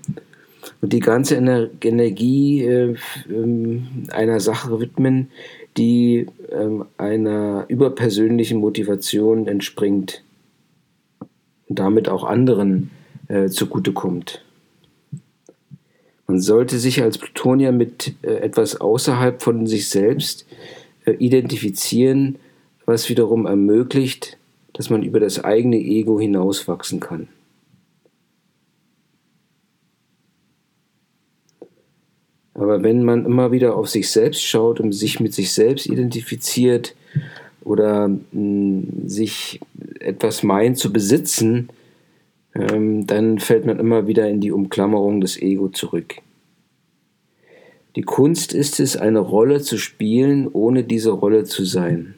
und 0.80 0.92
die 0.92 1.00
ganze 1.00 1.34
Energie 1.34 2.64
äh, 2.64 2.94
ähm, 3.28 3.88
einer 4.10 4.38
Sache 4.40 4.78
widmen, 4.80 5.30
die 5.78 6.26
äh, 6.50 6.84
einer 6.98 7.64
überpersönlichen 7.68 8.58
Motivation 8.58 9.46
entspringt 9.46 10.22
und 11.68 11.78
damit 11.78 12.08
auch 12.08 12.24
anderen 12.24 12.90
äh, 13.28 13.48
zugutekommt. 13.48 14.44
Man 16.26 16.40
sollte 16.40 16.78
sich 16.78 17.02
als 17.02 17.16
Plutonier 17.16 17.72
mit 17.72 18.14
äh, 18.22 18.34
etwas 18.34 18.80
außerhalb 18.80 19.40
von 19.40 19.66
sich 19.66 19.88
selbst 19.88 20.46
äh, 21.06 21.12
identifizieren, 21.12 22.36
was 22.84 23.08
wiederum 23.08 23.46
ermöglicht, 23.46 24.36
dass 24.74 24.90
man 24.90 25.02
über 25.02 25.20
das 25.20 25.42
eigene 25.42 25.78
Ego 25.78 26.20
hinauswachsen 26.20 27.00
kann. 27.00 27.28
Aber 32.58 32.82
wenn 32.82 33.04
man 33.04 33.24
immer 33.24 33.52
wieder 33.52 33.76
auf 33.76 33.88
sich 33.88 34.10
selbst 34.10 34.42
schaut 34.42 34.80
und 34.80 34.92
sich 34.92 35.20
mit 35.20 35.32
sich 35.32 35.52
selbst 35.52 35.86
identifiziert 35.86 36.96
oder 37.62 38.08
mh, 38.08 38.18
hm, 38.32 39.08
sich 39.08 39.60
etwas 40.00 40.42
meint 40.42 40.76
zu 40.76 40.92
besitzen, 40.92 41.68
ähm, 42.56 43.06
dann 43.06 43.38
fällt 43.38 43.64
man 43.64 43.78
immer 43.78 44.08
wieder 44.08 44.28
in 44.28 44.40
die 44.40 44.50
Umklammerung 44.50 45.20
des 45.20 45.40
Ego 45.40 45.68
zurück. 45.68 46.16
Die 47.94 48.02
Kunst 48.02 48.52
ist 48.52 48.80
es, 48.80 48.96
eine 48.96 49.20
Rolle 49.20 49.60
zu 49.60 49.78
spielen, 49.78 50.48
ohne 50.48 50.82
diese 50.82 51.10
Rolle 51.10 51.44
zu 51.44 51.64
sein. 51.64 52.14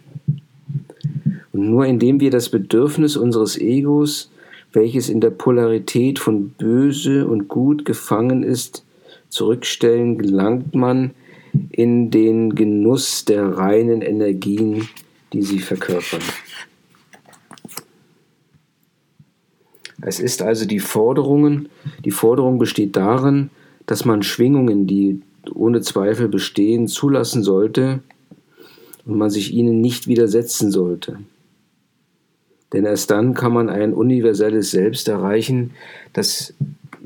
Und 1.53 1.71
nur 1.71 1.85
indem 1.85 2.21
wir 2.21 2.31
das 2.31 2.49
Bedürfnis 2.49 3.17
unseres 3.17 3.59
Egos, 3.59 4.31
welches 4.73 5.11
in 5.11 5.21
der 5.21 5.31
Polarität 5.31 6.19
von 6.19 6.51
böse 6.51 7.27
und 7.27 7.49
gut 7.49 7.85
gefangen 7.85 8.43
ist, 8.43 8.85
zurückstellen, 9.31 10.19
gelangt 10.19 10.75
man 10.75 11.13
in 11.71 12.11
den 12.11 12.55
Genuss 12.55 13.25
der 13.25 13.57
reinen 13.57 14.03
Energien, 14.03 14.89
die 15.33 15.43
sie 15.43 15.61
verkörpern. 15.61 16.23
Es 20.03 20.19
ist 20.19 20.43
also 20.43 20.67
die 20.67 20.79
Forderungen, 20.79 21.69
die 22.05 22.11
Forderung 22.11 22.59
besteht 22.59 22.97
darin, 22.97 23.51
dass 23.87 24.05
man 24.05 24.23
Schwingungen, 24.23 24.87
die 24.87 25.21
ohne 25.55 25.81
Zweifel 25.81 26.29
bestehen, 26.29 26.89
zulassen 26.89 27.43
sollte 27.43 28.01
und 29.05 29.19
man 29.19 29.31
sich 29.31 29.53
ihnen 29.53 29.81
nicht 29.81 30.07
widersetzen 30.07 30.71
sollte. 30.71 31.19
Denn 32.73 32.85
erst 32.85 33.11
dann 33.11 33.35
kann 33.35 33.53
man 33.53 33.69
ein 33.69 33.93
universelles 33.93 34.71
Selbst 34.71 35.09
erreichen, 35.09 35.73
das 36.13 36.55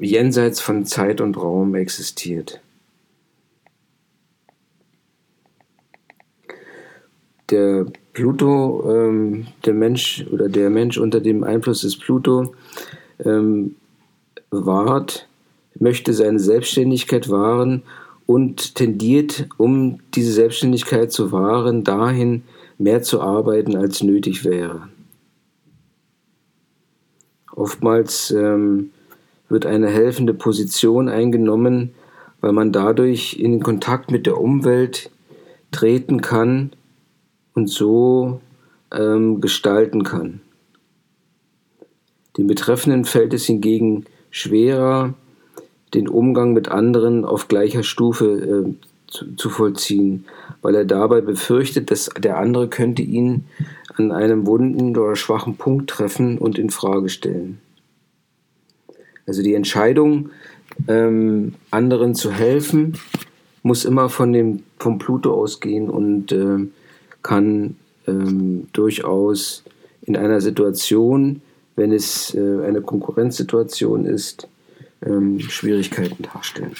jenseits 0.00 0.60
von 0.60 0.84
Zeit 0.84 1.20
und 1.20 1.36
Raum 1.36 1.74
existiert. 1.74 2.60
Der 7.50 7.86
Pluto, 8.12 8.90
ähm, 8.90 9.46
der 9.64 9.74
Mensch 9.74 10.24
oder 10.32 10.48
der 10.48 10.70
Mensch 10.70 10.98
unter 10.98 11.20
dem 11.20 11.44
Einfluss 11.44 11.82
des 11.82 11.98
Pluto 11.98 12.54
ähm, 13.24 13.76
wahrt, 14.50 15.28
möchte 15.78 16.12
seine 16.12 16.38
Selbstständigkeit 16.38 17.28
wahren 17.28 17.82
und 18.26 18.74
tendiert, 18.74 19.46
um 19.58 19.98
diese 20.14 20.32
Selbstständigkeit 20.32 21.12
zu 21.12 21.32
wahren, 21.32 21.84
dahin 21.84 22.44
mehr 22.78 23.02
zu 23.02 23.20
arbeiten, 23.20 23.76
als 23.76 24.02
nötig 24.02 24.44
wäre. 24.44 24.88
Oftmals 27.52 28.30
ähm, 28.30 28.90
wird 29.54 29.66
eine 29.66 29.88
helfende 29.88 30.34
Position 30.34 31.08
eingenommen, 31.08 31.94
weil 32.40 32.50
man 32.50 32.72
dadurch 32.72 33.38
in 33.38 33.62
Kontakt 33.62 34.10
mit 34.10 34.26
der 34.26 34.40
Umwelt 34.40 35.10
treten 35.70 36.20
kann 36.20 36.72
und 37.54 37.70
so 37.70 38.40
ähm, 38.92 39.40
gestalten 39.40 40.02
kann. 40.02 40.40
Den 42.36 42.48
Betreffenden 42.48 43.04
fällt 43.04 43.32
es 43.32 43.44
hingegen 43.44 44.06
schwerer, 44.32 45.14
den 45.94 46.08
Umgang 46.08 46.52
mit 46.52 46.68
anderen 46.68 47.24
auf 47.24 47.46
gleicher 47.46 47.84
Stufe 47.84 48.26
äh, 48.26 48.74
zu, 49.06 49.36
zu, 49.36 49.50
vollziehen, 49.50 50.24
weil 50.62 50.74
er 50.74 50.84
dabei 50.84 51.20
befürchtet, 51.20 51.92
dass 51.92 52.10
der 52.18 52.38
andere 52.38 52.66
könnte 52.66 53.02
ihn 53.02 53.44
an 53.94 54.10
einem 54.10 54.48
wunden 54.48 54.96
oder 54.96 55.14
schwachen 55.14 55.56
Punkt 55.56 55.90
treffen 55.90 56.38
und 56.38 56.58
in 56.58 56.70
Frage 56.70 57.08
stellen. 57.08 57.60
Also 59.26 59.42
die 59.42 59.54
Entscheidung, 59.54 60.30
ähm, 60.88 61.54
anderen 61.70 62.14
zu 62.14 62.32
helfen, 62.32 62.98
muss 63.62 63.84
immer 63.84 64.08
von 64.08 64.32
dem 64.32 64.62
vom 64.78 64.98
Pluto 64.98 65.32
ausgehen 65.32 65.88
und 65.88 66.32
äh, 66.32 66.66
kann 67.22 67.76
ähm, 68.06 68.68
durchaus 68.72 69.64
in 70.02 70.16
einer 70.16 70.40
Situation, 70.40 71.40
wenn 71.76 71.92
es 71.92 72.34
äh, 72.34 72.66
eine 72.66 72.82
Konkurrenzsituation 72.82 74.04
ist, 74.04 74.48
ähm, 75.04 75.40
Schwierigkeiten 75.40 76.22
darstellen. 76.22 76.74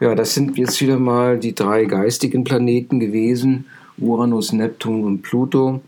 Ja, 0.00 0.16
das 0.16 0.34
sind 0.34 0.58
jetzt 0.58 0.80
wieder 0.80 0.98
mal 0.98 1.38
die 1.38 1.54
drei 1.54 1.84
geistigen 1.84 2.42
Planeten 2.42 2.98
gewesen, 2.98 3.66
Uranus, 3.98 4.52
Neptun 4.52 5.04
und 5.04 5.22
Pluto. 5.22 5.80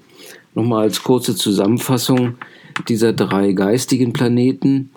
Nochmal 0.54 0.82
als 0.84 1.02
kurze 1.02 1.34
Zusammenfassung 1.34 2.36
dieser 2.88 3.12
drei 3.12 3.52
geistigen 3.52 4.12
Planeten. 4.12 4.90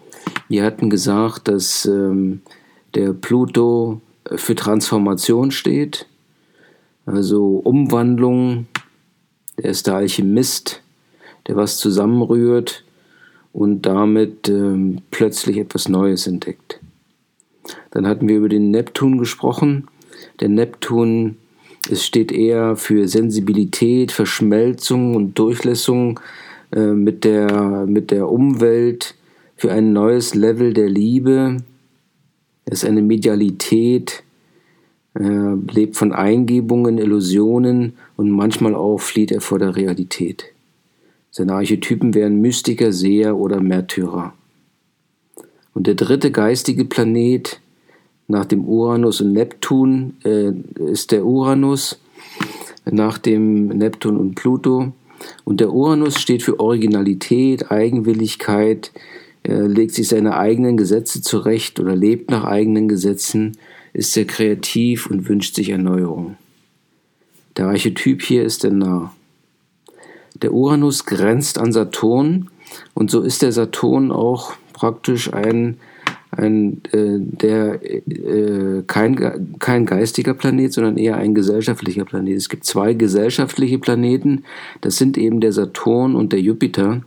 Wir 0.49 0.63
hatten 0.63 0.89
gesagt, 0.89 1.47
dass 1.47 1.85
ähm, 1.85 2.41
der 2.95 3.13
Pluto 3.13 4.01
für 4.35 4.55
Transformation 4.55 5.51
steht, 5.51 6.07
also 7.05 7.57
Umwandlung. 7.57 8.67
Der 9.57 9.71
ist 9.71 9.87
der 9.87 9.95
Alchemist, 9.95 10.81
der 11.47 11.55
was 11.55 11.77
zusammenrührt 11.77 12.83
und 13.53 13.83
damit 13.83 14.49
ähm, 14.49 15.01
plötzlich 15.09 15.57
etwas 15.57 15.89
Neues 15.89 16.27
entdeckt. 16.27 16.79
Dann 17.91 18.05
hatten 18.05 18.27
wir 18.27 18.37
über 18.37 18.49
den 18.49 18.71
Neptun 18.71 19.17
gesprochen. 19.17 19.87
Der 20.39 20.49
Neptun 20.49 21.37
es 21.89 22.05
steht 22.05 22.31
eher 22.31 22.75
für 22.75 23.07
Sensibilität, 23.07 24.11
Verschmelzung 24.11 25.15
und 25.15 25.39
Durchlässung 25.39 26.19
äh, 26.71 26.93
mit, 26.93 27.23
der, 27.23 27.85
mit 27.87 28.11
der 28.11 28.29
Umwelt, 28.29 29.15
für 29.55 29.71
ein 29.71 29.91
neues 29.91 30.35
Level 30.35 30.73
der 30.73 30.87
Liebe. 30.87 31.57
Es 32.65 32.83
ist 32.83 32.89
eine 32.89 33.01
Medialität, 33.01 34.23
er 35.19 35.57
lebt 35.71 35.95
von 35.95 36.13
Eingebungen, 36.13 36.99
Illusionen 36.99 37.93
und 38.17 38.29
manchmal 38.29 38.75
auch 38.75 38.99
flieht 38.99 39.31
er 39.31 39.41
vor 39.41 39.57
der 39.57 39.75
Realität. 39.75 40.45
Seine 41.31 41.53
Archetypen 41.53 42.13
wären 42.13 42.39
Mystiker, 42.39 42.91
Seher 42.91 43.37
oder 43.37 43.59
Märtyrer. 43.59 44.33
Und 45.73 45.87
der 45.87 45.95
dritte 45.95 46.31
geistige 46.31 46.85
Planet 46.85 47.59
nach 48.27 48.45
dem 48.45 48.65
Uranus 48.65 49.21
und 49.21 49.33
Neptun 49.33 50.15
äh, 50.23 50.51
ist 50.91 51.11
der 51.11 51.25
Uranus, 51.25 51.99
nach 52.89 53.17
dem 53.17 53.67
Neptun 53.67 54.17
und 54.17 54.35
Pluto. 54.35 54.93
Und 55.43 55.59
der 55.59 55.71
Uranus 55.71 56.19
steht 56.19 56.43
für 56.43 56.59
Originalität, 56.59 57.71
Eigenwilligkeit, 57.71 58.91
er 59.43 59.67
legt 59.67 59.93
sich 59.93 60.09
seine 60.09 60.37
eigenen 60.37 60.75
Gesetze 60.75 61.21
zurecht 61.21 61.79
oder 61.79 61.95
lebt 61.95 62.29
nach 62.29 62.43
eigenen 62.43 62.89
Gesetzen, 62.89 63.57
ist 63.93 64.11
sehr 64.11 64.25
kreativ 64.25 65.07
und 65.07 65.29
wünscht 65.29 65.55
sich 65.55 65.69
Erneuerung. 65.69 66.35
Der 67.55 67.67
Archetyp 67.67 68.21
hier 68.21 68.43
ist 68.43 68.63
der 68.63 68.71
Narr. 68.71 69.15
Der 70.41 70.53
Uranus 70.53 71.05
grenzt 71.05 71.59
an 71.59 71.71
Saturn 71.71 72.49
und 72.93 73.09
so 73.09 73.21
ist 73.21 73.41
der 73.41 73.51
Saturn 73.51 74.11
auch 74.11 74.53
praktisch 74.73 75.33
ein, 75.33 75.77
ein 76.37 76.81
äh, 76.91 77.19
der 77.19 77.83
äh, 77.83 78.83
kein, 78.85 79.57
kein 79.59 79.85
geistiger 79.85 80.33
Planet, 80.33 80.71
sondern 80.71 80.97
eher 80.97 81.17
ein 81.17 81.33
gesellschaftlicher 81.33 82.05
Planet. 82.05 82.37
Es 82.37 82.49
gibt 82.49 82.65
zwei 82.65 82.93
gesellschaftliche 82.93 83.79
Planeten, 83.79 84.43
das 84.81 84.97
sind 84.97 85.17
eben 85.17 85.41
der 85.41 85.51
Saturn 85.51 86.15
und 86.15 86.33
der 86.33 86.41
Jupiter. 86.41 87.01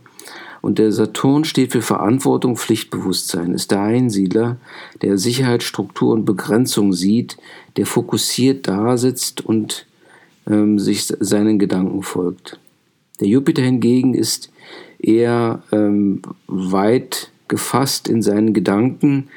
Und 0.61 0.77
der 0.77 0.91
Saturn 0.91 1.43
steht 1.43 1.71
für 1.71 1.81
Verantwortung, 1.81 2.55
Pflichtbewusstsein, 2.55 3.53
ist 3.53 3.71
der 3.71 3.81
Einsiedler, 3.81 4.57
der 5.01 5.17
Sicherheit, 5.17 5.63
Struktur 5.63 6.13
und 6.13 6.25
Begrenzung 6.25 6.93
sieht, 6.93 7.37
der 7.77 7.87
fokussiert 7.87 8.67
da 8.67 8.95
sitzt 8.95 9.43
und 9.43 9.87
ähm, 10.47 10.77
sich 10.77 11.05
seinen 11.05 11.57
Gedanken 11.57 12.03
folgt. 12.03 12.59
Der 13.19 13.27
Jupiter 13.27 13.63
hingegen 13.63 14.13
ist 14.13 14.51
eher 14.99 15.63
ähm, 15.71 16.21
weit 16.47 17.30
gefasst 17.51 18.07
in 18.07 18.23
seinen 18.23 18.53
Gedanken. 18.53 19.27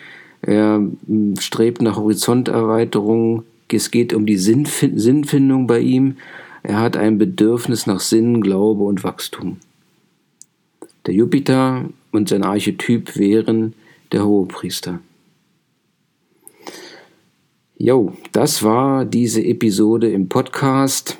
Er 0.41 0.77
ähm, 0.77 1.35
strebt 1.39 1.83
nach 1.83 1.97
Horizonterweiterung. 1.97 3.43
Es 3.71 3.91
geht 3.91 4.15
um 4.15 4.25
die 4.25 4.39
Sinnfindung 4.39 5.67
bei 5.67 5.81
ihm. 5.81 6.17
Er 6.63 6.81
hat 6.81 6.97
ein 6.97 7.19
Bedürfnis 7.19 7.87
nach 7.87 8.01
Sinn, 8.01 8.41
Glaube 8.41 8.85
und 8.85 9.05
Wachstum. 9.05 9.59
Der 11.07 11.13
Jupiter 11.13 11.85
und 12.13 12.29
sein 12.29 12.45
Archetyp 12.45 13.17
wären 13.17 13.75
der 14.13 14.25
Hohepriester. 14.25 15.01
Jo, 17.77 18.13
das 18.31 18.63
war 18.63 19.05
diese 19.05 19.43
Episode 19.45 20.09
im 20.11 20.29
Podcast. 20.29 21.19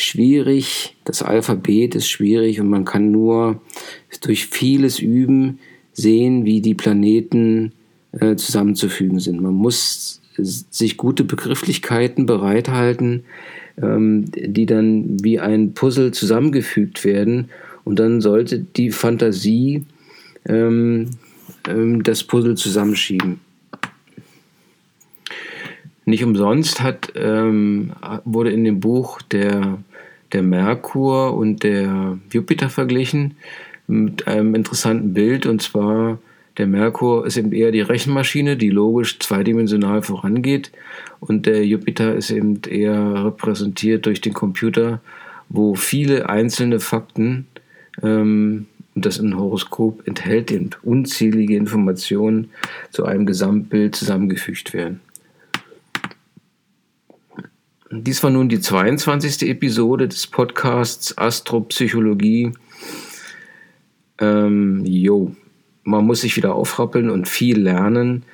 Schwierig, 0.00 0.94
das 1.04 1.22
Alphabet 1.24 1.96
ist 1.96 2.08
schwierig 2.08 2.60
und 2.60 2.68
man 2.68 2.84
kann 2.84 3.10
nur 3.10 3.60
durch 4.20 4.46
vieles 4.46 5.00
Üben 5.00 5.58
sehen, 5.92 6.44
wie 6.44 6.60
die 6.60 6.74
Planeten 6.74 7.72
äh, 8.12 8.36
zusammenzufügen 8.36 9.18
sind. 9.18 9.40
Man 9.40 9.54
muss 9.54 10.22
sich 10.36 10.98
gute 10.98 11.24
Begrifflichkeiten 11.24 12.26
bereithalten, 12.26 13.24
ähm, 13.82 14.26
die 14.30 14.66
dann 14.66 15.16
wie 15.24 15.40
ein 15.40 15.74
Puzzle 15.74 16.12
zusammengefügt 16.12 17.04
werden 17.04 17.48
und 17.82 17.98
dann 17.98 18.20
sollte 18.20 18.60
die 18.60 18.92
Fantasie 18.92 19.84
ähm, 20.46 21.10
ähm, 21.66 22.04
das 22.04 22.22
Puzzle 22.22 22.54
zusammenschieben. 22.54 23.40
Nicht 26.04 26.24
umsonst 26.24 26.80
hat, 26.80 27.12
ähm, 27.16 27.92
wurde 28.24 28.52
in 28.52 28.62
dem 28.64 28.80
Buch 28.80 29.20
der, 29.20 29.78
der 30.32 30.42
Merkur 30.42 31.36
und 31.36 31.62
der 31.62 32.18
Jupiter 32.32 32.68
verglichen 32.68 33.36
mit 33.86 34.26
einem 34.26 34.54
interessanten 34.54 35.14
Bild. 35.14 35.46
Und 35.46 35.62
zwar 35.62 36.18
der 36.58 36.66
Merkur 36.66 37.26
ist 37.26 37.36
eben 37.36 37.52
eher 37.52 37.70
die 37.70 37.80
Rechenmaschine, 37.80 38.56
die 38.56 38.70
logisch 38.70 39.18
zweidimensional 39.18 40.02
vorangeht. 40.02 40.72
Und 41.20 41.46
der 41.46 41.64
Jupiter 41.64 42.14
ist 42.14 42.30
eben 42.30 42.60
eher 42.68 43.24
repräsentiert 43.26 44.06
durch 44.06 44.20
den 44.20 44.34
Computer, 44.34 45.00
wo 45.48 45.74
viele 45.74 46.28
einzelne 46.28 46.80
Fakten 46.80 47.46
ähm, 48.02 48.66
und 48.98 49.06
das 49.06 49.20
ein 49.20 49.38
Horoskop 49.38 50.08
enthält 50.08 50.50
eben 50.50 50.70
unzählige 50.82 51.54
Informationen 51.54 52.50
zu 52.90 53.04
einem 53.04 53.26
Gesamtbild 53.26 53.94
zusammengefügt 53.94 54.74
werden. 54.74 54.98
Dies 57.90 58.22
war 58.22 58.28
nun 58.28 58.50
die 58.50 58.60
22. 58.60 59.48
Episode 59.48 60.08
des 60.08 60.26
Podcasts 60.26 61.16
Astropsychologie. 61.16 62.52
Ähm, 64.18 64.84
jo, 64.84 65.34
man 65.84 66.04
muss 66.04 66.20
sich 66.20 66.36
wieder 66.36 66.54
aufrappeln 66.54 67.08
und 67.08 67.28
viel 67.28 67.58
lernen. 67.58 68.24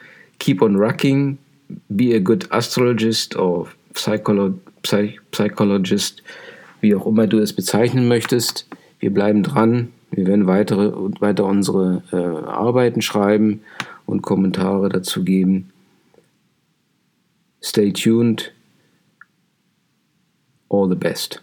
Keep 0.40 0.60
on 0.60 0.74
rocking, 0.74 1.38
be 1.88 2.16
a 2.16 2.18
good 2.18 2.50
astrologist 2.50 3.36
or 3.36 3.68
psycholo 3.92 4.54
psych 4.82 5.20
psychologist, 5.30 6.24
wie 6.80 6.96
auch 6.96 7.06
immer 7.06 7.28
du 7.28 7.38
es 7.38 7.52
bezeichnen 7.52 8.08
möchtest. 8.08 8.66
Wir 8.98 9.14
bleiben 9.14 9.44
dran. 9.44 9.92
Wir 10.10 10.26
werden 10.26 10.48
weitere, 10.48 10.90
weiter 11.20 11.44
unsere 11.44 12.02
äh, 12.12 12.16
Arbeiten 12.16 13.02
schreiben 13.02 13.60
und 14.04 14.22
Kommentare 14.22 14.88
dazu 14.88 15.22
geben. 15.22 15.70
Stay 17.62 17.92
tuned. 17.92 18.53
All 20.74 20.88
the 20.88 20.96
best. 20.96 21.38